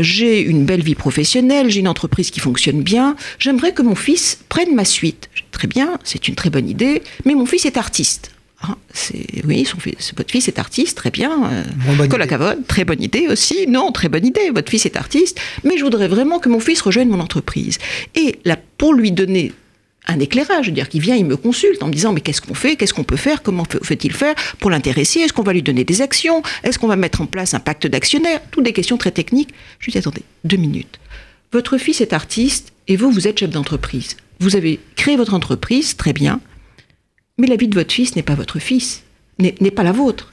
j'ai 0.00 0.40
une 0.40 0.64
belle 0.64 0.82
vie 0.82 0.94
professionnelle, 0.94 1.70
j'ai 1.70 1.80
une 1.80 1.88
entreprise 1.88 2.30
qui 2.30 2.40
fonctionne 2.40 2.82
bien, 2.82 3.16
j'aimerais 3.38 3.72
que 3.72 3.82
mon 3.82 3.94
fils 3.94 4.38
prenne 4.48 4.74
ma 4.74 4.84
suite. 4.84 5.28
Très 5.50 5.68
bien, 5.68 5.98
c'est 6.04 6.28
une 6.28 6.34
très 6.34 6.50
bonne 6.50 6.68
idée, 6.68 7.02
mais 7.24 7.34
mon 7.34 7.46
fils 7.46 7.64
est 7.64 7.76
artiste. 7.76 8.30
Ah, 8.60 8.76
oui, 9.44 9.64
son 9.64 9.78
fils, 9.78 10.12
votre 10.16 10.32
fils 10.32 10.48
est 10.48 10.58
artiste, 10.58 10.96
très 10.96 11.10
bien. 11.10 11.50
Euh, 11.52 11.64
très 12.66 12.84
bonne 12.84 13.00
idée 13.00 13.28
aussi. 13.28 13.66
Non, 13.68 13.92
très 13.92 14.08
bonne 14.08 14.26
idée. 14.26 14.50
Votre 14.52 14.70
fils 14.70 14.84
est 14.84 14.96
artiste, 14.96 15.40
mais 15.62 15.78
je 15.78 15.84
voudrais 15.84 16.08
vraiment 16.08 16.40
que 16.40 16.48
mon 16.48 16.58
fils 16.58 16.80
rejoigne 16.80 17.08
mon 17.08 17.20
entreprise. 17.20 17.78
Et 18.16 18.40
là, 18.44 18.56
pour 18.76 18.94
lui 18.94 19.12
donner 19.12 19.52
un 20.08 20.18
éclairage, 20.18 20.64
je 20.64 20.70
veux 20.70 20.74
dire 20.74 20.88
qu'il 20.88 21.00
vient, 21.00 21.14
il 21.14 21.24
me 21.24 21.36
consulte 21.36 21.82
en 21.82 21.86
me 21.86 21.92
disant 21.92 22.12
mais 22.12 22.20
qu'est-ce 22.20 22.40
qu'on 22.40 22.54
fait, 22.54 22.76
qu'est-ce 22.76 22.94
qu'on 22.94 23.04
peut 23.04 23.16
faire, 23.16 23.42
comment 23.42 23.64
fait-il 23.82 24.12
faire 24.12 24.34
pour 24.58 24.70
l'intéresser, 24.70 25.20
est-ce 25.20 25.32
qu'on 25.32 25.42
va 25.42 25.52
lui 25.52 25.62
donner 25.62 25.84
des 25.84 26.02
actions, 26.02 26.42
est-ce 26.64 26.78
qu'on 26.78 26.88
va 26.88 26.96
mettre 26.96 27.20
en 27.20 27.26
place 27.26 27.54
un 27.54 27.60
pacte 27.60 27.86
d'actionnaires, 27.86 28.40
toutes 28.50 28.64
des 28.64 28.72
questions 28.72 28.96
très 28.96 29.10
techniques. 29.10 29.50
Je 29.78 29.84
lui 29.84 29.92
dis 29.92 29.98
attendez, 29.98 30.22
deux 30.44 30.56
minutes. 30.56 30.98
Votre 31.52 31.78
fils 31.78 32.00
est 32.00 32.12
artiste 32.12 32.72
et 32.88 32.96
vous, 32.96 33.10
vous 33.10 33.28
êtes 33.28 33.38
chef 33.38 33.50
d'entreprise. 33.50 34.16
Vous 34.40 34.56
avez 34.56 34.80
créé 34.96 35.16
votre 35.16 35.34
entreprise, 35.34 35.96
très 35.96 36.12
bien. 36.12 36.40
Mais 37.38 37.46
la 37.46 37.56
vie 37.56 37.68
de 37.68 37.74
votre 37.74 37.92
fils 37.92 38.16
n'est 38.16 38.22
pas 38.22 38.34
votre 38.34 38.58
fils, 38.58 39.02
n'est 39.38 39.70
pas 39.70 39.84
la 39.84 39.92
vôtre. 39.92 40.32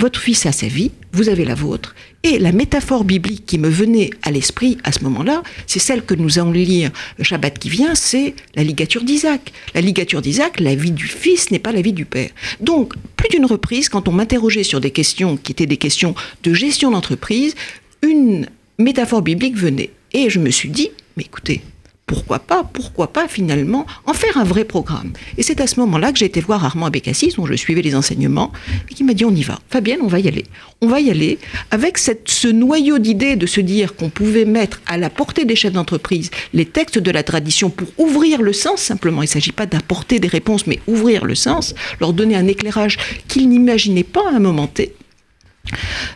Votre 0.00 0.20
fils 0.20 0.46
a 0.46 0.52
sa 0.52 0.68
vie, 0.68 0.92
vous 1.12 1.28
avez 1.28 1.44
la 1.44 1.56
vôtre. 1.56 1.96
Et 2.22 2.38
la 2.38 2.52
métaphore 2.52 3.02
biblique 3.02 3.44
qui 3.46 3.58
me 3.58 3.68
venait 3.68 4.10
à 4.22 4.30
l'esprit 4.30 4.78
à 4.84 4.92
ce 4.92 5.02
moment-là, 5.02 5.42
c'est 5.66 5.80
celle 5.80 6.04
que 6.04 6.14
nous 6.14 6.38
allons 6.38 6.52
lire 6.52 6.92
le 7.18 7.24
Shabbat 7.24 7.58
qui 7.58 7.68
vient, 7.68 7.96
c'est 7.96 8.34
la 8.54 8.62
ligature 8.62 9.02
d'Isaac. 9.02 9.52
La 9.74 9.80
ligature 9.80 10.22
d'Isaac, 10.22 10.60
la 10.60 10.76
vie 10.76 10.92
du 10.92 11.06
fils 11.06 11.50
n'est 11.50 11.58
pas 11.58 11.72
la 11.72 11.82
vie 11.82 11.92
du 11.92 12.04
père. 12.04 12.30
Donc, 12.60 12.94
plus 13.16 13.28
d'une 13.28 13.44
reprise, 13.44 13.88
quand 13.88 14.06
on 14.06 14.12
m'interrogeait 14.12 14.62
sur 14.62 14.80
des 14.80 14.92
questions 14.92 15.36
qui 15.36 15.50
étaient 15.50 15.66
des 15.66 15.78
questions 15.78 16.14
de 16.44 16.54
gestion 16.54 16.92
d'entreprise, 16.92 17.56
une 18.02 18.46
métaphore 18.78 19.22
biblique 19.22 19.56
venait. 19.56 19.90
Et 20.12 20.30
je 20.30 20.38
me 20.38 20.50
suis 20.50 20.70
dit, 20.70 20.90
mais 21.16 21.24
écoutez, 21.24 21.60
pourquoi 22.08 22.38
pas, 22.38 22.64
pourquoi 22.64 23.12
pas 23.12 23.28
finalement 23.28 23.86
en 24.06 24.14
faire 24.14 24.38
un 24.38 24.44
vrai 24.44 24.64
programme. 24.64 25.12
Et 25.36 25.42
c'est 25.42 25.60
à 25.60 25.66
ce 25.66 25.78
moment-là 25.80 26.10
que 26.10 26.18
j'ai 26.18 26.24
été 26.24 26.40
voir 26.40 26.64
Armand 26.64 26.86
Abécassis, 26.86 27.34
dont 27.36 27.46
je 27.46 27.54
suivais 27.54 27.82
les 27.82 27.94
enseignements, 27.94 28.50
et 28.90 28.94
qui 28.94 29.04
m'a 29.04 29.12
dit 29.12 29.26
on 29.26 29.34
y 29.34 29.42
va. 29.42 29.58
Fabienne, 29.68 30.00
on 30.02 30.08
va 30.08 30.18
y 30.18 30.26
aller. 30.26 30.46
On 30.80 30.88
va 30.88 31.00
y 31.00 31.10
aller 31.10 31.38
avec 31.70 31.98
ce 31.98 32.48
noyau 32.48 32.98
d'idées 32.98 33.36
de 33.36 33.46
se 33.46 33.60
dire 33.60 33.94
qu'on 33.94 34.08
pouvait 34.08 34.46
mettre 34.46 34.80
à 34.86 34.96
la 34.96 35.10
portée 35.10 35.44
des 35.44 35.54
chefs 35.54 35.74
d'entreprise 35.74 36.30
les 36.54 36.64
textes 36.64 36.98
de 36.98 37.10
la 37.10 37.22
tradition 37.22 37.68
pour 37.68 37.88
ouvrir 37.98 38.40
le 38.40 38.54
sens 38.54 38.80
simplement. 38.80 39.22
Il 39.22 39.26
ne 39.26 39.30
s'agit 39.30 39.52
pas 39.52 39.66
d'apporter 39.66 40.18
des 40.18 40.28
réponses, 40.28 40.66
mais 40.66 40.80
ouvrir 40.86 41.26
le 41.26 41.34
sens, 41.34 41.74
leur 42.00 42.14
donner 42.14 42.36
un 42.36 42.46
éclairage 42.46 42.96
qu'ils 43.28 43.50
n'imaginaient 43.50 44.02
pas 44.02 44.26
à 44.30 44.34
un 44.34 44.40
moment 44.40 44.66
T. 44.66 44.94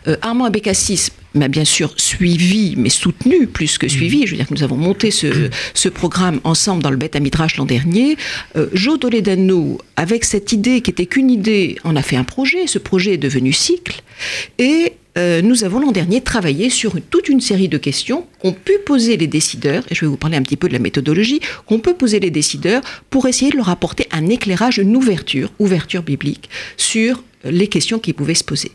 Euh, 0.07 0.17
Armand 0.23 0.45
Abécassis 0.45 1.11
m'a 1.33 1.47
bien 1.47 1.65
sûr 1.65 1.93
suivi, 1.97 2.75
mais 2.77 2.89
soutenu 2.89 3.47
plus 3.47 3.77
que 3.77 3.87
suivi. 3.87 4.25
Je 4.25 4.31
veux 4.31 4.37
dire 4.37 4.47
que 4.47 4.53
nous 4.53 4.63
avons 4.63 4.77
monté 4.77 5.11
ce, 5.11 5.89
programme 5.89 6.39
ensemble 6.43 6.81
dans 6.81 6.89
le 6.89 6.97
Beth 6.97 7.15
Midrash 7.15 7.57
l'an 7.57 7.65
dernier. 7.65 8.17
Euh, 8.55 8.67
Joe 8.73 8.99
Toledano, 8.99 9.79
avec 9.95 10.25
cette 10.25 10.51
idée 10.51 10.81
qui 10.81 10.91
était 10.91 11.05
qu'une 11.05 11.29
idée, 11.29 11.77
en 11.83 11.95
a 11.95 12.01
fait 12.01 12.15
un 12.15 12.23
projet. 12.23 12.67
Ce 12.67 12.79
projet 12.79 13.13
est 13.13 13.17
devenu 13.17 13.53
cycle. 13.53 14.01
Et 14.57 14.93
euh, 15.17 15.41
nous 15.41 15.63
avons 15.63 15.79
l'an 15.79 15.91
dernier 15.91 16.21
travaillé 16.21 16.69
sur 16.69 16.95
toute 17.09 17.29
une 17.29 17.41
série 17.41 17.67
de 17.67 17.77
questions 17.77 18.25
qu'ont 18.39 18.53
pu 18.53 18.73
poser 18.85 19.17
les 19.17 19.27
décideurs, 19.27 19.83
et 19.89 19.95
je 19.95 20.01
vais 20.01 20.07
vous 20.07 20.17
parler 20.17 20.37
un 20.37 20.41
petit 20.41 20.57
peu 20.57 20.67
de 20.67 20.73
la 20.73 20.79
méthodologie, 20.79 21.39
qu'on 21.67 21.79
peut 21.79 21.93
poser 21.93 22.19
les 22.19 22.31
décideurs 22.31 22.81
pour 23.09 23.27
essayer 23.27 23.51
de 23.51 23.57
leur 23.57 23.69
apporter 23.69 24.07
un 24.11 24.27
éclairage, 24.29 24.79
une 24.79 24.95
ouverture, 24.95 25.51
ouverture 25.59 26.01
biblique, 26.01 26.49
sur 26.77 27.23
les 27.43 27.67
questions 27.67 27.99
qui 27.99 28.13
pouvaient 28.13 28.33
se 28.33 28.43
poser. 28.43 28.71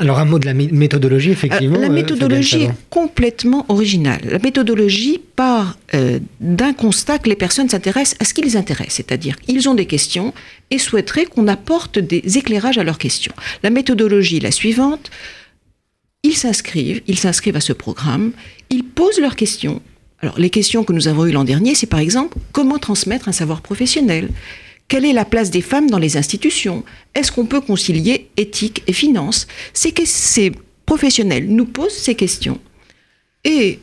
Alors 0.00 0.18
un 0.18 0.24
mot 0.24 0.38
de 0.38 0.46
la 0.46 0.54
méthodologie, 0.54 1.30
effectivement. 1.30 1.78
la 1.78 1.88
euh, 1.88 1.90
méthodologie 1.90 2.62
est 2.62 2.70
complètement 2.88 3.66
originale. 3.68 4.22
La 4.24 4.38
méthodologie 4.38 5.20
part 5.36 5.76
euh, 5.92 6.18
d'un 6.40 6.72
constat 6.72 7.18
que 7.18 7.28
les 7.28 7.36
personnes 7.36 7.68
s'intéressent 7.68 8.16
à 8.18 8.24
ce 8.24 8.32
qui 8.32 8.40
les 8.40 8.56
intéresse, 8.56 8.94
c'est-à-dire 8.94 9.36
qu'ils 9.36 9.68
ont 9.68 9.74
des 9.74 9.84
questions 9.84 10.32
et 10.70 10.78
souhaiteraient 10.78 11.26
qu'on 11.26 11.46
apporte 11.48 11.98
des 11.98 12.38
éclairages 12.38 12.78
à 12.78 12.82
leurs 12.82 12.96
questions. 12.96 13.34
La 13.62 13.68
méthodologie 13.68 14.38
est 14.38 14.42
la 14.42 14.52
suivante. 14.52 15.10
Ils 16.22 16.36
s'inscrivent, 16.36 17.02
ils 17.06 17.18
s'inscrivent 17.18 17.56
à 17.56 17.60
ce 17.60 17.74
programme, 17.74 18.32
ils 18.70 18.84
posent 18.84 19.20
leurs 19.20 19.36
questions. 19.36 19.82
Alors 20.22 20.38
les 20.38 20.50
questions 20.50 20.82
que 20.82 20.94
nous 20.94 21.08
avons 21.08 21.26
eues 21.26 21.32
l'an 21.32 21.44
dernier, 21.44 21.74
c'est 21.74 21.86
par 21.86 22.00
exemple 22.00 22.38
comment 22.52 22.78
transmettre 22.78 23.28
un 23.28 23.32
savoir 23.32 23.60
professionnel? 23.60 24.30
Quelle 24.90 25.06
est 25.06 25.12
la 25.12 25.24
place 25.24 25.50
des 25.50 25.62
femmes 25.62 25.88
dans 25.88 26.00
les 26.00 26.16
institutions? 26.16 26.84
Est-ce 27.14 27.30
qu'on 27.30 27.46
peut 27.46 27.60
concilier 27.60 28.28
éthique 28.36 28.82
et 28.88 28.92
finance? 28.92 29.46
Que 29.72 30.04
ces 30.04 30.50
professionnels 30.84 31.46
nous 31.46 31.64
posent 31.64 31.96
ces 31.96 32.16
questions. 32.16 32.58
Et 33.44 33.78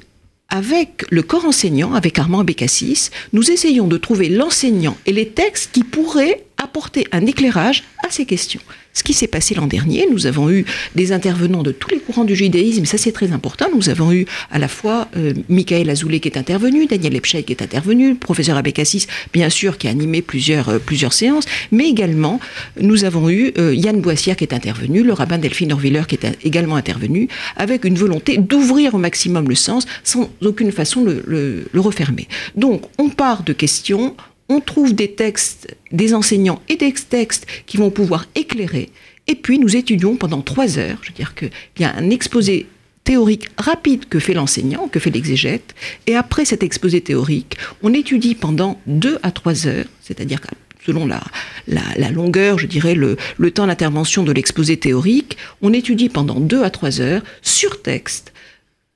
avec 0.49 1.05
le 1.09 1.23
corps 1.23 1.45
enseignant, 1.45 1.93
avec 1.93 2.19
Armand 2.19 2.43
Bécassis, 2.43 3.09
nous 3.31 3.49
essayons 3.49 3.87
de 3.87 3.97
trouver 3.97 4.27
l'enseignant 4.27 4.97
et 5.05 5.13
les 5.13 5.29
textes 5.29 5.71
qui 5.71 5.85
pourraient 5.85 6.45
apporter 6.57 7.07
un 7.13 7.25
éclairage 7.25 7.85
à 8.05 8.11
ces 8.11 8.25
questions. 8.25 8.61
Ce 8.97 9.03
qui 9.03 9.13
s'est 9.13 9.27
passé 9.27 9.53
l'an 9.53 9.67
dernier, 9.67 10.07
nous 10.11 10.25
avons 10.25 10.49
eu 10.49 10.65
des 10.95 11.11
intervenants 11.11 11.61
de 11.61 11.71
tous 11.71 11.91
les 11.91 11.99
courants 11.99 12.23
du 12.23 12.35
judaïsme, 12.35 12.85
ça 12.85 12.97
c'est 12.97 13.11
très 13.11 13.31
important. 13.31 13.67
Nous 13.71 13.89
avons 13.89 14.11
eu 14.11 14.25
à 14.49 14.57
la 14.57 14.67
fois 14.67 15.07
euh, 15.15 15.33
Michael 15.49 15.87
Azoulay 15.91 16.19
qui 16.19 16.29
est 16.29 16.37
intervenu, 16.37 16.87
Daniel 16.87 17.15
Epscheid 17.15 17.45
qui 17.45 17.53
est 17.53 17.61
intervenu, 17.61 18.09
le 18.09 18.15
professeur 18.15 18.57
Abekassis, 18.57 19.05
bien 19.33 19.51
sûr, 19.51 19.77
qui 19.77 19.87
a 19.87 19.91
animé 19.91 20.23
plusieurs, 20.23 20.69
euh, 20.69 20.79
plusieurs 20.79 21.13
séances, 21.13 21.45
mais 21.71 21.87
également 21.87 22.39
nous 22.81 23.05
avons 23.05 23.29
eu 23.29 23.53
euh, 23.59 23.75
Yann 23.75 24.01
Boissière 24.01 24.35
qui 24.35 24.45
est 24.45 24.53
intervenu, 24.55 25.03
le 25.03 25.13
rabbin 25.13 25.37
Delphine 25.37 25.73
Orviller 25.73 26.01
qui 26.07 26.15
est 26.15 26.35
également 26.43 26.75
intervenu, 26.75 27.27
avec 27.55 27.85
une 27.85 27.99
volonté 27.99 28.39
d'ouvrir 28.39 28.95
au 28.95 28.97
maximum 28.97 29.47
le 29.47 29.53
sens 29.53 29.85
sans 30.03 30.27
aucune 30.41 30.71
façon 30.71 31.03
le, 31.03 31.23
le 31.71 31.79
refermer. 31.79 32.27
Donc 32.55 32.81
on 32.97 33.09
part 33.09 33.43
de 33.43 33.53
questions, 33.53 34.15
on 34.49 34.59
trouve 34.59 34.93
des 34.93 35.11
textes, 35.11 35.75
des 35.91 36.13
enseignants 36.13 36.61
et 36.69 36.75
des 36.75 36.93
textes 36.93 37.45
qui 37.65 37.77
vont 37.77 37.89
pouvoir 37.89 38.25
éclairer. 38.35 38.89
Et 39.27 39.35
puis 39.35 39.59
nous 39.59 39.75
étudions 39.75 40.15
pendant 40.15 40.41
trois 40.41 40.77
heures. 40.79 40.99
Je 41.01 41.09
veux 41.09 41.15
dire 41.15 41.35
qu'il 41.35 41.49
y 41.79 41.83
a 41.83 41.93
un 41.95 42.09
exposé 42.09 42.67
théorique 43.03 43.49
rapide 43.57 44.07
que 44.07 44.19
fait 44.19 44.33
l'enseignant, 44.33 44.87
que 44.87 44.99
fait 44.99 45.09
l'exégète. 45.09 45.75
Et 46.07 46.15
après 46.15 46.45
cet 46.45 46.63
exposé 46.63 47.01
théorique, 47.01 47.57
on 47.81 47.93
étudie 47.93 48.35
pendant 48.35 48.79
deux 48.85 49.19
à 49.23 49.31
trois 49.31 49.67
heures, 49.67 49.85
c'est-à-dire 50.01 50.41
selon 50.85 51.05
la, 51.05 51.21
la, 51.67 52.11
longueur, 52.11 52.57
je 52.59 52.65
dirais, 52.65 52.95
le, 52.95 53.17
le 53.37 53.51
temps 53.51 53.67
d'intervention 53.67 54.23
de 54.23 54.31
l'exposé 54.31 54.77
théorique, 54.77 55.37
on 55.61 55.73
étudie 55.73 56.07
pendant 56.07 56.39
deux 56.39 56.63
à 56.63 56.69
trois 56.69 57.01
heures 57.01 57.23
sur 57.41 57.81
texte 57.81 58.31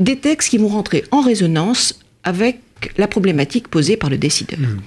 des 0.01 0.17
textes 0.17 0.49
qui 0.49 0.57
vont 0.57 0.67
rentrer 0.67 1.03
en 1.11 1.21
résonance 1.21 1.99
avec 2.23 2.59
la 2.97 3.07
problématique 3.07 3.67
posée 3.67 3.97
par 3.97 4.09
le 4.09 4.17
décideur. 4.17 4.59
Hmm. 4.59 4.79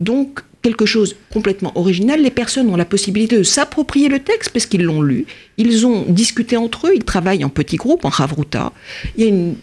Donc, 0.00 0.40
quelque 0.62 0.86
chose 0.86 1.16
complètement 1.30 1.72
original, 1.76 2.22
les 2.22 2.30
personnes 2.30 2.68
ont 2.68 2.76
la 2.76 2.84
possibilité 2.84 3.36
de 3.36 3.42
s'approprier 3.42 4.08
le 4.08 4.20
texte 4.20 4.50
parce 4.50 4.66
qu'ils 4.66 4.84
l'ont 4.84 5.02
lu, 5.02 5.26
ils 5.58 5.86
ont 5.86 6.04
discuté 6.08 6.56
entre 6.56 6.88
eux, 6.88 6.92
ils 6.94 7.04
travaillent 7.04 7.44
en 7.44 7.48
petits 7.48 7.76
groupes, 7.76 8.04
en 8.04 8.08
Ravruta. 8.08 8.72
Il 9.16 9.24
y 9.24 9.26
a 9.26 9.28
une 9.30 9.56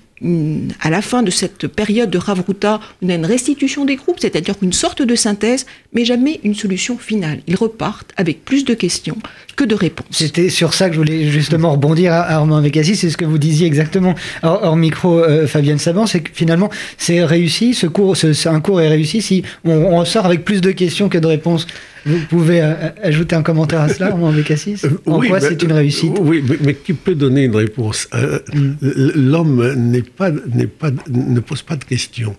à 0.82 0.89
la 0.89 1.01
fin 1.01 1.23
de 1.23 1.32
cette 1.32 1.67
période 1.67 2.10
de 2.10 2.17
Ravruta, 2.17 2.79
on 3.01 3.10
a 3.10 3.15
une 3.15 3.25
restitution 3.25 3.86
des 3.86 3.95
groupes, 3.95 4.19
c'est-à-dire 4.19 4.55
une 4.62 4.73
sorte 4.73 5.01
de 5.01 5.15
synthèse, 5.15 5.65
mais 5.93 6.05
jamais 6.05 6.39
une 6.43 6.55
solution 6.55 6.97
finale. 6.97 7.39
Ils 7.47 7.55
repartent 7.55 8.12
avec 8.17 8.43
plus 8.43 8.65
de 8.65 8.73
questions 8.73 9.17
que 9.55 9.63
de 9.63 9.75
réponses. 9.75 10.08
C'était 10.12 10.49
sur 10.49 10.73
ça 10.73 10.89
que 10.89 10.95
je 10.95 10.99
voulais 10.99 11.29
justement 11.29 11.71
rebondir 11.71 12.13
à 12.13 12.21
Armand 12.21 12.62
Vécassi, 12.62 12.95
c'est 12.95 13.10
ce 13.10 13.17
que 13.17 13.25
vous 13.25 13.38
disiez 13.38 13.67
exactement 13.67 14.15
hors, 14.43 14.75
micro, 14.75 15.19
euh, 15.19 15.47
Fabienne 15.47 15.79
Saban, 15.79 16.05
c'est 16.05 16.21
que 16.21 16.32
finalement 16.34 16.69
c'est 16.97 17.23
réussi, 17.23 17.73
ce 17.73 17.88
cours, 17.88 18.15
un 18.45 18.62
cours 18.62 18.82
est 18.82 18.88
réussi 18.88 19.21
si 19.21 19.43
on, 19.63 19.71
on 19.71 20.05
sort 20.05 20.25
avec 20.25 20.43
plus 20.43 20.62
de 20.62 20.71
questions 20.71 21.10
que 21.10 21.17
de 21.17 21.27
réponses. 21.27 21.67
Vous 22.05 22.19
pouvez 22.29 22.62
euh, 22.62 22.73
ajouter 23.03 23.36
un 23.36 23.43
commentaire 23.43 23.82
à 23.82 23.89
cela, 23.89 24.08
Armand 24.08 24.32
Bécassis? 24.32 24.82
Euh, 24.86 24.89
En 25.05 25.19
quoi 25.19 25.39
c'est 25.39 25.62
une 25.62 25.73
réussite? 25.73 26.13
Oui, 26.19 26.43
mais, 26.62 26.73
qui 26.73 26.93
peut 26.93 27.15
donner 27.15 27.43
une 27.43 27.55
réponse? 27.55 28.08
Euh, 28.13 28.39
mm. 28.53 28.73
L'homme 29.15 29.73
n'est 29.75 30.03
ne 30.29 31.39
pose 31.39 31.61
pas 31.61 31.75
de 31.75 31.83
questions. 31.83 32.35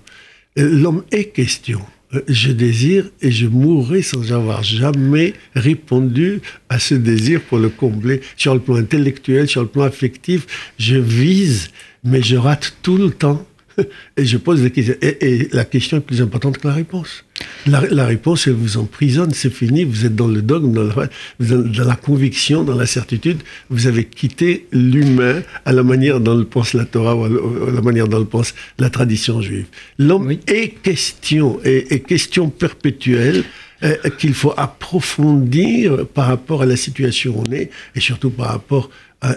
L'homme 0.56 1.04
est 1.10 1.26
question. 1.26 1.80
Je 2.26 2.50
désire 2.50 3.08
et 3.22 3.30
je 3.30 3.46
mourrai 3.46 4.02
sans 4.02 4.32
avoir 4.32 4.64
jamais 4.64 5.34
répondu 5.54 6.40
à 6.68 6.80
ce 6.80 6.96
désir 6.96 7.40
pour 7.40 7.58
le 7.58 7.68
combler. 7.68 8.20
Sur 8.36 8.54
le 8.54 8.60
plan 8.60 8.76
intellectuel, 8.76 9.48
sur 9.48 9.62
le 9.62 9.68
plan 9.68 9.84
affectif, 9.84 10.72
je 10.78 10.96
vise, 10.96 11.70
mais 12.02 12.20
je 12.20 12.36
rate 12.36 12.76
tout 12.82 12.96
le 12.96 13.10
temps 13.10 13.46
et 14.16 14.24
je 14.24 14.36
pose 14.36 14.62
des 14.62 14.70
questions. 14.70 14.94
Et, 15.02 15.48
la 15.52 15.64
question 15.64 15.98
est 15.98 16.00
plus 16.00 16.22
importante 16.22 16.58
que 16.58 16.66
la 16.66 16.74
réponse. 16.74 17.24
La, 17.66 18.04
réponse, 18.04 18.46
elle 18.46 18.54
vous 18.54 18.76
emprisonne, 18.76 19.32
c'est 19.32 19.52
fini, 19.52 19.84
vous 19.84 20.04
êtes 20.04 20.14
dans 20.14 20.28
le 20.28 20.42
dogme, 20.42 20.72
dans 20.72 20.84
la, 20.84 21.08
dans 21.40 21.84
la, 21.84 21.96
conviction, 21.96 22.64
dans 22.64 22.74
la 22.74 22.86
certitude, 22.86 23.38
vous 23.70 23.86
avez 23.86 24.04
quitté 24.04 24.66
l'humain 24.72 25.42
à 25.64 25.72
la 25.72 25.82
manière 25.82 26.20
dont 26.20 26.34
le 26.34 26.44
pense 26.44 26.74
la 26.74 26.84
Torah 26.84 27.16
ou 27.16 27.24
à 27.24 27.70
la 27.70 27.80
manière 27.80 28.08
dont 28.08 28.18
le 28.18 28.26
pense 28.26 28.54
la 28.78 28.90
tradition 28.90 29.40
juive. 29.40 29.66
L'homme 29.98 30.32
est 30.46 30.82
question, 30.82 31.60
est, 31.64 32.06
question 32.06 32.50
perpétuelle 32.50 33.44
euh, 33.82 33.96
qu'il 34.18 34.34
faut 34.34 34.52
approfondir 34.58 36.06
par 36.08 36.26
rapport 36.26 36.62
à 36.62 36.66
la 36.66 36.76
situation 36.76 37.38
où 37.38 37.44
on 37.48 37.52
est 37.52 37.70
et 37.94 38.00
surtout 38.00 38.30
par 38.30 38.48
rapport 38.48 38.90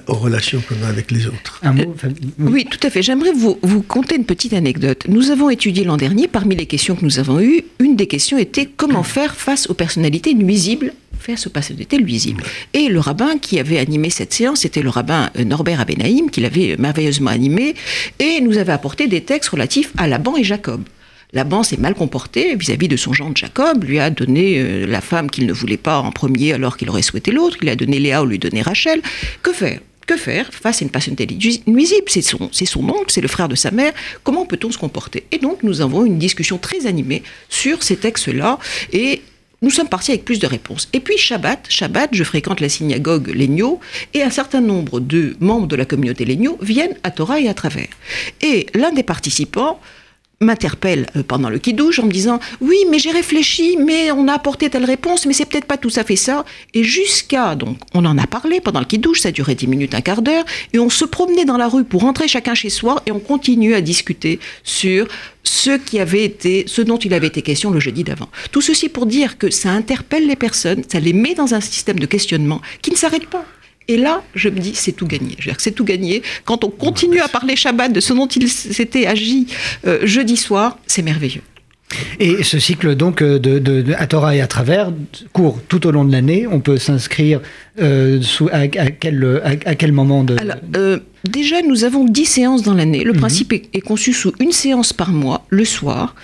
aux 0.08 0.14
relations 0.14 0.62
qu'on 0.62 0.82
a 0.86 0.88
avec 0.88 1.12
les 1.12 1.28
autres. 1.28 1.60
Un 1.62 1.74
mot, 1.74 1.96
oui. 2.40 2.66
tout 2.70 2.80
à 2.84 2.90
fait. 2.90 3.02
J'aimerais 3.02 3.34
vous, 3.34 3.60
vous 3.62 3.82
conter 3.82 4.16
une 4.16 4.26
petite 4.26 4.54
anecdote. 4.54 5.04
Nous 5.10 5.30
avons 5.32 5.50
étudié 5.50 5.84
l'an 5.84 5.98
dernier, 5.98 6.28
parmi 6.28 6.56
les 6.56 6.66
questions 6.66 6.96
que 6.96 7.04
nous 7.04 7.20
avons 7.20 7.42
eues, 7.42 7.64
une 7.80 7.96
des 7.96 8.08
questions 8.08 8.38
était 8.38 8.66
comment 8.66 9.04
faire 9.04 9.36
face 9.36 9.70
aux 9.70 9.74
personnalités 9.74 10.34
nuisibles 10.34 10.94
face 11.24 11.48
aux 11.48 11.50
personnalités 11.50 11.98
nuisibles. 11.98 12.44
Et 12.74 12.90
le 12.90 13.00
rabbin 13.00 13.38
qui 13.38 13.58
avait 13.58 13.80
animé 13.80 14.10
cette 14.10 14.34
séance, 14.34 14.60
c'était 14.60 14.82
le 14.82 14.90
rabbin 14.90 15.30
euh, 15.38 15.46
Norbert 15.46 15.80
Abenaïm, 15.80 16.30
qui 16.30 16.42
l'avait 16.42 16.76
merveilleusement 16.78 17.32
animé, 17.32 17.76
et 18.20 18.42
nous 18.42 18.58
avait 18.58 18.74
apporté 18.74 19.08
des 19.08 19.22
textes 19.22 19.50
relatifs 19.50 19.94
à 19.98 20.08
Laban 20.08 20.36
et 20.36 20.44
Jacob. 20.44 20.82
Laban 21.34 21.64
s'est 21.64 21.78
mal 21.78 21.96
comporté 21.96 22.56
vis-à-vis 22.56 22.88
de 22.88 22.96
son 22.96 23.12
gendre 23.12 23.36
Jacob, 23.36 23.84
lui 23.84 24.00
a 24.00 24.10
donné 24.10 24.60
euh, 24.60 24.86
la 24.86 25.02
femme 25.02 25.30
qu'il 25.30 25.48
ne 25.48 25.54
voulait 25.54 25.78
pas 25.78 26.00
en 26.00 26.12
premier 26.12 26.54
alors 26.54 26.78
qu'il 26.78 26.90
aurait 26.90 27.02
souhaité 27.02 27.32
l'autre, 27.32 27.58
il 27.62 27.70
a 27.70 27.76
donné 27.76 28.00
Léa 28.00 28.22
ou 28.24 28.28
lui 28.28 28.40
donné 28.40 28.62
Rachel. 28.62 29.02
Que 29.42 29.52
faire 29.52 29.80
que 30.06 30.18
faire 30.18 30.50
face 30.54 30.82
à 30.82 30.84
une 30.84 30.92
personnalité 30.92 31.34
nuisible 31.66 32.04
C'est 32.08 32.22
son, 32.22 32.50
c'est 32.52 32.66
son 32.66 32.88
oncle, 32.90 33.06
c'est 33.08 33.22
le 33.22 33.30
frère 33.30 33.48
de 33.48 33.56
sa 33.56 33.72
mère. 33.72 33.94
Comment 34.26 34.46
peut-on 34.46 34.70
se 34.70 34.78
comporter? 34.78 35.24
Et 35.32 35.38
donc, 35.38 35.64
nous 35.64 35.80
avons 35.80 36.04
une 36.04 36.20
discussion 36.20 36.58
très 36.58 36.88
animée 36.88 37.24
sur 37.48 37.84
ces 37.84 37.96
textes-là. 37.96 38.60
Et 38.92 39.22
nous 39.62 39.70
sommes 39.70 39.88
partis 39.88 40.12
avec 40.12 40.26
plus 40.26 40.40
de 40.40 40.46
réponses. 40.46 40.90
Et 40.92 41.00
puis 41.00 41.18
Shabbat, 41.18 41.68
Shabbat, 41.70 42.10
je 42.12 42.26
fréquente 42.26 42.60
la 42.60 42.68
synagogue 42.68 43.30
Legno, 43.30 43.80
et 44.14 44.22
un 44.22 44.30
certain 44.30 44.60
nombre 44.60 45.00
de 45.00 45.38
membres 45.40 45.68
de 45.68 45.78
la 45.78 45.86
communauté 45.86 46.26
Legno 46.26 46.58
viennent 46.62 46.98
à 47.04 47.12
Torah 47.12 47.40
et 47.40 47.48
à 47.48 47.54
travers. 47.54 47.88
Et 48.42 48.66
l'un 48.74 48.92
des 48.92 49.04
participants 49.04 49.80
m'interpelle 50.44 51.08
euh, 51.16 51.24
pendant 51.24 51.50
le 51.50 51.60
kidouche 51.60 52.00
en 52.00 52.06
me 52.06 52.12
disant 52.12 52.40
oui 52.62 52.78
mais 52.90 53.00
j'ai 53.00 53.12
réfléchi 53.12 53.78
mais 53.78 54.12
on 54.12 54.28
a 54.28 54.34
apporté 54.34 54.70
telle 54.70 54.86
réponse 54.86 55.26
mais 55.26 55.34
c'est 55.34 55.46
peut-être 55.46 55.66
pas 55.66 55.78
tout 55.78 55.92
à 55.96 56.04
fait 56.04 56.16
ça 56.16 56.46
et 56.74 56.84
jusqu'à 56.84 57.56
donc 57.56 57.78
on 57.94 58.06
en 58.06 58.18
a 58.18 58.28
parlé 58.28 58.62
pendant 58.62 58.80
le 58.80 58.86
kidouche 58.86 59.22
ça 59.22 59.32
durait 59.32 59.56
10 59.56 59.68
minutes 59.68 59.96
un 59.96 60.02
quart 60.02 60.22
d'heure 60.22 60.46
et 60.74 60.80
on 60.80 60.90
se 60.90 61.06
promenait 61.06 61.46
dans 61.46 61.58
la 61.58 61.68
rue 61.68 61.84
pour 61.84 62.02
rentrer 62.02 62.28
chacun 62.28 62.54
chez 62.54 62.70
soi 62.70 63.02
et 63.06 63.12
on 63.12 63.20
continuait 63.20 63.76
à 63.76 63.82
discuter 63.82 64.40
sur 64.64 65.08
ce 65.44 65.78
qui 65.78 66.00
avait 66.00 66.24
été 66.24 66.66
ce 66.68 66.82
dont 66.82 66.98
il 66.98 67.14
avait 67.14 67.28
été 67.28 67.42
question 67.42 67.70
le 67.72 67.80
jeudi 67.80 68.04
d'avant. 68.04 68.30
Tout 68.52 68.62
ceci 68.62 68.90
pour 68.90 69.06
dire 69.06 69.38
que 69.38 69.50
ça 69.50 69.72
interpelle 69.72 70.28
les 70.28 70.36
personnes 70.36 70.84
ça 70.88 71.00
les 71.00 71.14
met 71.14 71.36
dans 71.36 71.54
un 71.54 71.62
système 71.62 72.00
de 72.00 72.06
questionnement 72.06 72.62
qui 72.82 72.92
ne 72.92 72.96
s'arrête 72.96 73.28
pas 73.28 73.46
et 73.88 73.98
là, 73.98 74.24
je 74.36 74.50
me 74.50 74.60
dis, 74.60 74.74
c'est 74.76 74.94
tout 74.94 75.08
gagné. 75.08 75.36
C'est 75.58 75.72
tout 75.72 75.84
gagné. 75.84 76.22
Quand 76.46 76.64
on 76.64 76.70
continue 76.70 77.20
à 77.20 77.28
parler 77.28 77.56
Shabbat 77.56 77.92
de 77.92 78.00
ce 78.00 78.14
dont 78.14 78.28
il 78.28 78.48
s'était 78.50 79.08
agi 79.08 79.48
euh, 79.86 80.00
jeudi 80.04 80.38
soir, 80.38 80.78
c'est 80.88 81.02
merveilleux. 81.02 81.42
Et 82.20 82.42
ce 82.42 82.58
cycle 82.58 82.96
donc 82.96 83.22
euh, 83.22 83.38
de, 83.38 83.94
à 83.96 84.08
Torah 84.08 84.36
et 84.36 84.42
à 84.42 84.48
travers 84.48 84.92
court 85.32 85.60
tout 85.68 85.86
au 85.86 85.92
long 85.92 86.06
de 86.06 86.12
l'année. 86.12 86.48
On 86.50 86.60
peut 86.60 86.78
s'inscrire 86.78 87.42
euh, 87.80 88.20
à, 88.52 88.68
quel, 88.68 89.42
à, 89.44 89.76
quel 89.76 89.92
moment 89.92 90.24
de... 90.24 90.38
déjà, 91.30 91.62
nous 91.62 91.84
avons 91.84 92.06
10 92.06 92.26
séances 92.26 92.64
dans 92.64 92.74
l'année. 92.74 93.04
Le 93.04 93.14
mhm. 93.14 93.20
principe 93.20 93.54
est, 93.54 93.82
conçu 93.82 94.14
sous 94.14 94.34
une 94.40 94.54
séance 94.54 94.94
par 94.94 95.12
mois, 95.12 95.46
le 95.50 95.66
soir, 95.66 96.16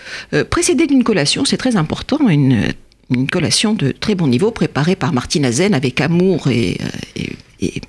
précédée 0.50 0.88
d'une 0.88 1.04
collation. 1.04 1.46
C'est 1.46 1.58
très 1.58 1.76
important. 1.76 2.28
Une, 2.30 2.64
une 3.12 3.28
collation 3.28 3.74
de 3.74 3.92
très 3.92 4.16
bon 4.16 4.28
niveau 4.28 4.52
préparée 4.52 4.96
par 4.96 5.14
Martine 5.14 5.46
Azen 5.46 5.74
avec 5.74 6.00
amour 6.02 6.48
et, 6.48 6.78
et 7.16 7.29
et, 7.62 7.82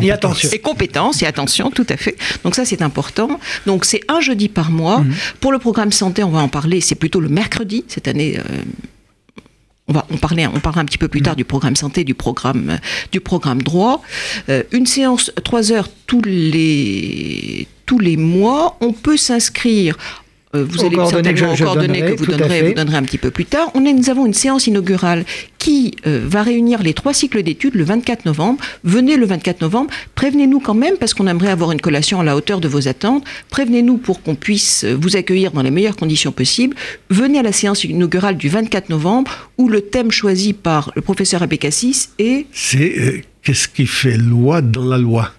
et, 0.00 0.10
attention. 0.10 0.48
Et 0.52 0.58
compétence 0.58 1.22
et 1.22 1.26
attention, 1.26 1.70
tout 1.70 1.86
à 1.88 1.96
fait. 1.96 2.16
Donc 2.44 2.54
ça, 2.54 2.64
c'est 2.64 2.82
important. 2.82 3.38
Donc 3.66 3.84
c'est 3.84 4.00
un 4.08 4.20
jeudi 4.20 4.48
par 4.48 4.70
mois. 4.70 5.00
Mhm. 5.00 5.14
Pour 5.40 5.52
le 5.52 5.58
programme 5.58 5.92
santé, 5.92 6.22
on 6.22 6.30
va 6.30 6.40
en 6.40 6.48
parler, 6.48 6.80
c'est 6.80 6.94
plutôt 6.94 7.20
le 7.20 7.28
mercredi. 7.28 7.84
Cette 7.88 8.08
année, 8.08 8.38
euh, 8.38 8.42
on 9.86 9.92
va 9.92 10.06
on 10.10 10.16
parler, 10.16 10.46
on 10.46 10.60
parlera 10.60 10.82
un 10.82 10.84
petit 10.84 10.98
peu 10.98 11.08
plus 11.08 11.22
tard 11.22 11.34
mhm. 11.34 11.38
du 11.38 11.44
programme 11.44 11.76
santé, 11.76 12.04
du 12.04 12.14
programme, 12.14 12.70
euh, 12.70 12.76
du 13.12 13.20
programme 13.20 13.62
droit. 13.62 14.02
Euh, 14.48 14.62
une 14.72 14.86
séance, 14.86 15.32
trois 15.44 15.72
heures 15.72 15.88
tous 16.06 16.22
les, 16.22 17.68
tous 17.86 17.98
les 17.98 18.16
mois. 18.16 18.76
On 18.80 18.92
peut 18.92 19.16
s'inscrire 19.16 19.96
euh, 20.54 20.64
vous 20.64 20.84
allez 20.84 20.96
certainement 20.96 21.52
aux 21.52 21.56
coordonnées 21.56 22.00
que 22.00 22.16
vous 22.16 22.26
donnerez, 22.26 22.62
vous 22.62 22.74
donnerez 22.74 22.96
un 22.96 23.02
petit 23.02 23.18
peu 23.18 23.30
plus 23.30 23.44
tard. 23.44 23.70
On 23.74 23.84
est, 23.84 23.92
nous 23.92 24.08
avons 24.08 24.26
une 24.26 24.34
séance 24.34 24.66
inaugurale 24.66 25.24
qui 25.58 25.96
euh, 26.06 26.24
va 26.24 26.42
réunir 26.42 26.82
les 26.82 26.94
trois 26.94 27.12
cycles 27.12 27.42
d'études 27.42 27.74
le 27.74 27.84
24 27.84 28.24
novembre. 28.24 28.60
Venez 28.84 29.16
le 29.16 29.26
24 29.26 29.60
novembre. 29.60 29.90
Prévenez-nous 30.14 30.60
quand 30.60 30.74
même 30.74 30.96
parce 30.96 31.12
qu'on 31.12 31.26
aimerait 31.26 31.50
avoir 31.50 31.72
une 31.72 31.80
collation 31.80 32.20
à 32.20 32.24
la 32.24 32.36
hauteur 32.36 32.60
de 32.60 32.68
vos 32.68 32.88
attentes. 32.88 33.24
Prévenez-nous 33.50 33.98
pour 33.98 34.22
qu'on 34.22 34.34
puisse 34.34 34.84
euh, 34.84 34.96
vous 34.98 35.16
accueillir 35.16 35.52
dans 35.52 35.62
les 35.62 35.70
meilleures 35.70 35.96
conditions 35.96 36.32
possibles. 36.32 36.76
Venez 37.10 37.38
à 37.38 37.42
la 37.42 37.52
séance 37.52 37.84
inaugurale 37.84 38.36
du 38.36 38.48
24 38.48 38.88
novembre 38.88 39.50
où 39.58 39.68
le 39.68 39.82
thème 39.82 40.10
choisi 40.10 40.54
par 40.54 40.92
le 40.96 41.02
professeur 41.02 41.42
Abécassis 41.42 42.08
est... 42.18 42.46
C'est 42.52 43.24
qu'est-ce 43.42 43.68
qui 43.68 43.86
fait 43.86 44.16
loi 44.16 44.62
dans 44.62 44.84
la 44.84 44.98
loi? 44.98 45.32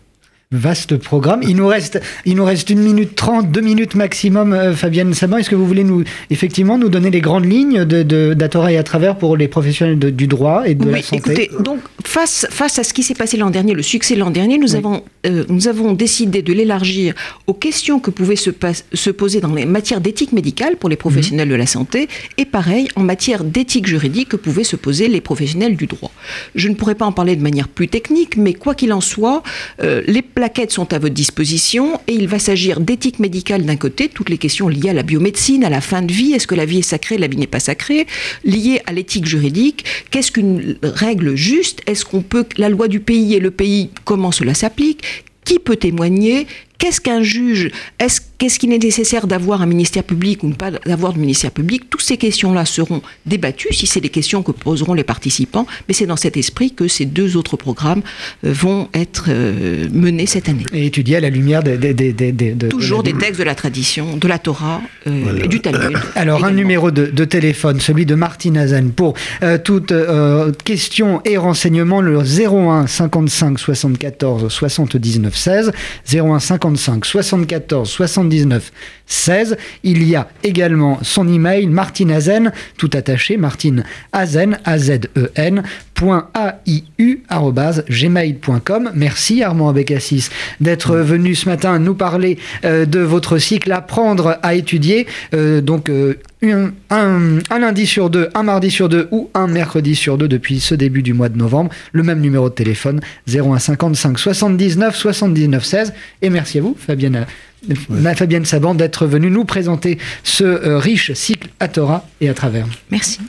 Vaste 0.54 0.98
programme. 0.98 1.42
Il 1.44 1.58
nous 1.58 1.68
reste, 1.68 2.02
il 2.26 2.36
nous 2.36 2.44
reste 2.44 2.72
une 2.72 2.80
minute 2.80 3.14
trente, 3.16 3.52
deux 3.52 3.62
minutes 3.62 3.94
maximum. 3.94 4.52
Euh, 4.54 4.74
Fabienne 4.74 5.14
Saban, 5.14 5.38
est-ce 5.38 5.48
que 5.52 5.54
vous 5.56 5.68
voulez 5.68 5.84
nous, 5.84 6.04
effectivement, 6.32 6.80
nous 6.80 6.90
donner 6.90 7.12
les 7.12 7.22
grandes 7.22 7.46
lignes 7.46 7.86
de, 7.86 8.02
de 8.02 8.34
d'Atora 8.34 8.72
et 8.72 8.78
à 8.78 8.82
travers 8.82 9.16
pour 9.16 9.38
les 9.38 9.48
professionnels 9.48 10.00
du 10.00 10.26
droit 10.26 10.64
et 10.68 10.74
de 10.74 10.86
oui, 10.88 10.92
la 10.94 11.02
santé 11.04 11.18
écoutez, 11.44 11.52
donc 11.64 11.82
face, 12.04 12.48
face 12.50 12.80
à 12.80 12.84
ce 12.84 12.96
qui 12.96 13.04
s'est 13.04 13.14
passé 13.14 13.38
l'an 13.38 13.52
dernier, 13.52 13.76
le 13.76 13.84
succès 13.84 14.16
l'an 14.16 14.32
dernier, 14.32 14.58
nous, 14.58 14.72
Oui. 14.72 14.78
avons, 14.78 15.04
euh, 15.28 15.44
nous 15.50 15.68
avons 15.68 15.94
décidé 15.94 16.42
de 16.42 16.52
l'élargir 16.52 17.14
aux 17.46 17.54
questions 17.54 18.00
que 18.00 18.10
pouvaient 18.10 18.36
se, 18.36 18.50
pas- 18.50 18.72
se 18.92 19.12
poser 19.12 19.42
dans 19.42 19.54
les 19.54 19.66
matières 19.68 20.02
d'éthique 20.02 20.32
médicale 20.32 20.78
pour 20.78 20.90
les 20.90 20.96
professionnels 20.96 21.48
Mhm. 21.48 21.54
de 21.54 21.58
la 21.60 21.68
santé, 21.68 22.08
et 22.40 22.46
pareil 22.46 22.88
en 22.96 23.04
matière 23.04 23.44
d'éthique 23.44 23.86
juridique 23.86 24.30
que 24.30 24.36
pouvaient 24.36 24.64
se 24.64 24.78
poser 24.78 25.10
les 25.10 25.22
professionnels 25.22 25.76
du 25.76 25.86
droit. 25.86 26.10
Je 26.56 26.70
ne 26.70 26.74
pourrais 26.74 26.96
pas 26.96 27.06
en 27.06 27.12
parler 27.12 27.36
de 27.36 27.44
manière 27.44 27.68
plus 27.68 27.88
technique, 27.88 28.36
mais 28.36 28.56
quoi 28.56 28.74
qu'il 28.74 28.92
en 28.94 29.02
soit, 29.02 29.44
euh, 29.84 30.02
les 30.08 30.24
plaquettes 30.40 30.72
sont 30.72 30.94
à 30.94 31.00
votre 31.00 31.14
disposition 31.14 32.00
et 32.08 32.14
il 32.14 32.30
va 32.30 32.40
s'agir 32.40 32.80
d'éthique 32.80 33.20
médicale 33.20 33.66
d'un 33.66 33.76
côté, 33.76 34.08
toutes 34.08 34.30
les 34.30 34.38
questions 34.38 34.70
liées 34.70 34.92
à 34.92 34.94
la 34.94 35.04
biomédecine, 35.04 35.66
à 35.66 35.70
la 35.70 35.82
fin 35.82 36.02
de 36.02 36.14
vie, 36.14 36.32
est-ce 36.32 36.48
que 36.48 36.56
la 36.56 36.64
vie 36.64 36.80
est 36.80 36.82
sacrée, 36.82 37.18
la 37.18 37.28
vie 37.28 37.36
n'est 37.36 37.46
pas 37.46 37.60
sacrée, 37.60 38.08
liées 38.46 38.82
à 38.86 38.94
l'éthique 38.94 39.26
juridique, 39.26 39.84
qu'est-ce 40.12 40.32
qu'une 40.32 40.78
règle 40.82 41.36
juste, 41.36 41.82
est-ce 41.88 42.06
qu'on 42.06 42.22
peut, 42.22 42.46
la 42.56 42.70
loi 42.70 42.88
du 42.88 43.02
pays 43.02 43.34
et 43.34 43.42
le 43.42 43.52
pays, 43.52 43.90
comment 44.06 44.32
cela 44.32 44.54
s'applique, 44.54 45.04
qui 45.44 45.60
peut 45.60 45.76
témoigner 45.76 46.48
Qu'est-ce 46.80 47.00
qu'un 47.02 47.22
juge 47.22 47.70
Est-ce 48.00 48.22
qu'est-ce 48.40 48.58
qu'il 48.58 48.72
est 48.72 48.82
nécessaire 48.82 49.28
d'avoir 49.28 49.62
un 49.62 49.66
ministère 49.66 50.04
public 50.04 50.44
ou 50.44 50.48
ne 50.48 50.54
pas 50.54 50.72
d'avoir 50.72 51.12
de 51.12 51.20
ministère 51.20 51.52
public 51.52 51.90
Toutes 51.90 52.02
ces 52.02 52.16
questions-là 52.16 52.64
seront 52.66 53.02
débattues 53.26 53.74
si 53.74 53.86
c'est 53.86 54.00
des 54.00 54.08
questions 54.10 54.44
que 54.44 54.54
poseront 54.54 54.94
les 54.94 55.04
participants. 55.04 55.68
Mais 55.88 55.94
c'est 55.94 56.06
dans 56.06 56.16
cet 56.16 56.38
esprit 56.38 56.72
que 56.72 56.88
ces 56.88 57.06
deux 57.06 57.36
autres 57.36 57.58
programmes 57.58 58.02
euh, 58.46 58.54
vont 58.54 58.88
être 58.94 59.26
euh, 59.28 59.88
menés 59.92 60.26
cette 60.26 60.48
année. 60.48 60.64
Et 60.74 60.86
étudier 60.86 61.18
à 61.18 61.20
la 61.20 61.30
lumière 61.30 61.62
des, 61.64 61.78
des, 61.78 61.94
des, 61.94 62.14
des- 62.14 62.32
des- 62.32 62.54
de- 62.54 62.70
Toujours 62.70 63.04
de- 63.04 63.12
des 63.12 63.18
textes 63.18 63.40
de 63.40 63.44
la 63.46 63.56
tradition, 63.56 64.16
de 64.16 64.28
la 64.30 64.40
Torah 64.40 64.82
euh, 65.06 65.20
Voilà. 65.24 65.44
et 65.44 65.48
du 65.50 65.60
Talmud. 65.60 65.98
Alors, 66.16 66.46
un 66.46 66.52
numéro 66.52 66.92
de, 66.92 67.08
de 67.08 67.26
téléphone, 67.26 67.82
celui 67.82 68.06
de 68.06 68.16
Martine 68.16 68.58
Hazen, 68.58 68.92
pour 68.94 69.16
euh, 69.44 69.58
toute 69.58 69.92
euh, 69.92 70.54
question 70.64 71.22
et 71.26 71.36
renseignement, 71.36 72.00
le 72.00 72.18
01 72.20 72.88
55 72.88 73.60
74 73.60 74.48
79 74.50 75.36
16. 75.36 75.72
01 76.14 76.40
55 76.40 76.69
74 76.78 77.90
79 77.90 78.72
16. 79.10 79.58
Il 79.84 80.04
y 80.04 80.16
a 80.16 80.30
également 80.44 81.00
son 81.02 81.28
email, 81.28 81.68
Martine 81.68 82.12
Hazen, 82.12 82.54
tout 82.78 82.92
attaché, 82.94 83.38
Martine 83.38 83.84
A-Z-E-N, 84.14 85.64
point 85.96 86.30
A-I-U, 86.34 87.24
arrobase, 87.28 87.84
gmail.com. 87.90 88.92
Merci 88.96 89.44
Armand 89.44 89.70
Abécassis 89.70 90.30
d'être 90.62 90.96
venu 90.96 91.36
ce 91.36 91.50
matin 91.50 91.80
nous 91.80 91.96
parler 91.96 92.38
euh, 92.64 92.86
de 92.86 93.00
votre 93.00 93.40
cycle 93.40 93.72
Apprendre 93.72 94.38
à 94.44 94.54
étudier. 94.54 95.08
Euh, 95.34 95.60
donc, 95.62 95.90
euh, 95.90 96.20
un, 96.42 96.72
un- 96.90 97.40
un 97.50 97.60
lundi 97.60 97.86
sur 97.86 98.10
deux, 98.10 98.30
un 98.34 98.44
mardi 98.44 98.72
sur 98.72 98.88
deux 98.90 99.08
ou 99.12 99.30
un 99.34 99.48
mercredi 99.48 99.96
sur 99.96 100.18
deux 100.18 100.28
depuis 100.28 100.60
ce 100.60 100.74
début 100.76 101.02
du 101.04 101.14
mois 101.14 101.30
de 101.30 101.38
novembre. 101.38 101.70
Le 101.92 102.04
même 102.04 102.22
numéro 102.22 102.50
de 102.50 102.54
téléphone 102.54 103.02
01 103.28 103.60
55 103.60 104.18
79 104.18 104.96
79 104.96 105.66
16. 105.66 105.94
Et 106.22 106.30
merci 106.30 106.60
à 106.60 106.62
vous, 106.62 106.76
Fabienne, 106.80 107.26
euh, 107.70 108.14
Fabienne 108.16 108.46
Saban, 108.46 108.74
d'être 108.76 109.06
venue 109.06 109.30
nous 109.30 109.44
présenter 109.46 109.98
ce 110.24 110.44
euh, 110.46 110.78
riche 110.78 111.12
cycle 111.14 111.50
à 111.60 111.68
Torah 111.68 112.08
et 112.22 112.30
à 112.30 112.34
travers. 112.34 112.66
Merci. 112.90 113.20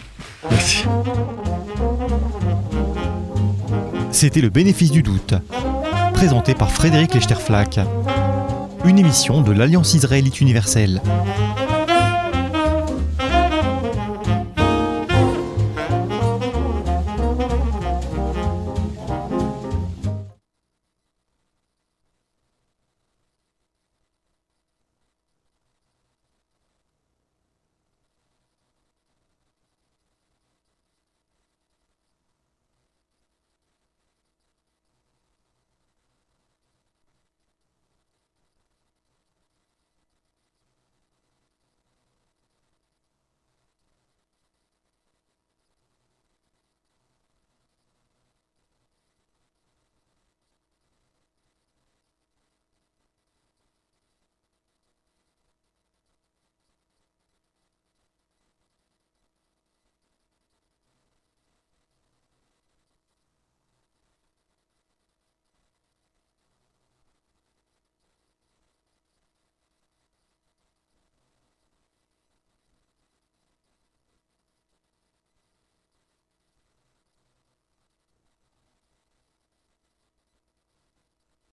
Merci. 0.50 0.84
C'était 4.12 4.40
le 4.40 4.48
bénéfice 4.50 4.90
du 4.90 5.02
doute, 5.02 5.34
présenté 6.14 6.54
par 6.54 6.70
Frédéric 6.70 7.14
Lechterflack. 7.14 7.80
Une 8.84 8.98
émission 8.98 9.40
de 9.42 9.52
l'Alliance 9.52 9.94
israélite 9.94 10.40
universelle. 10.40 11.00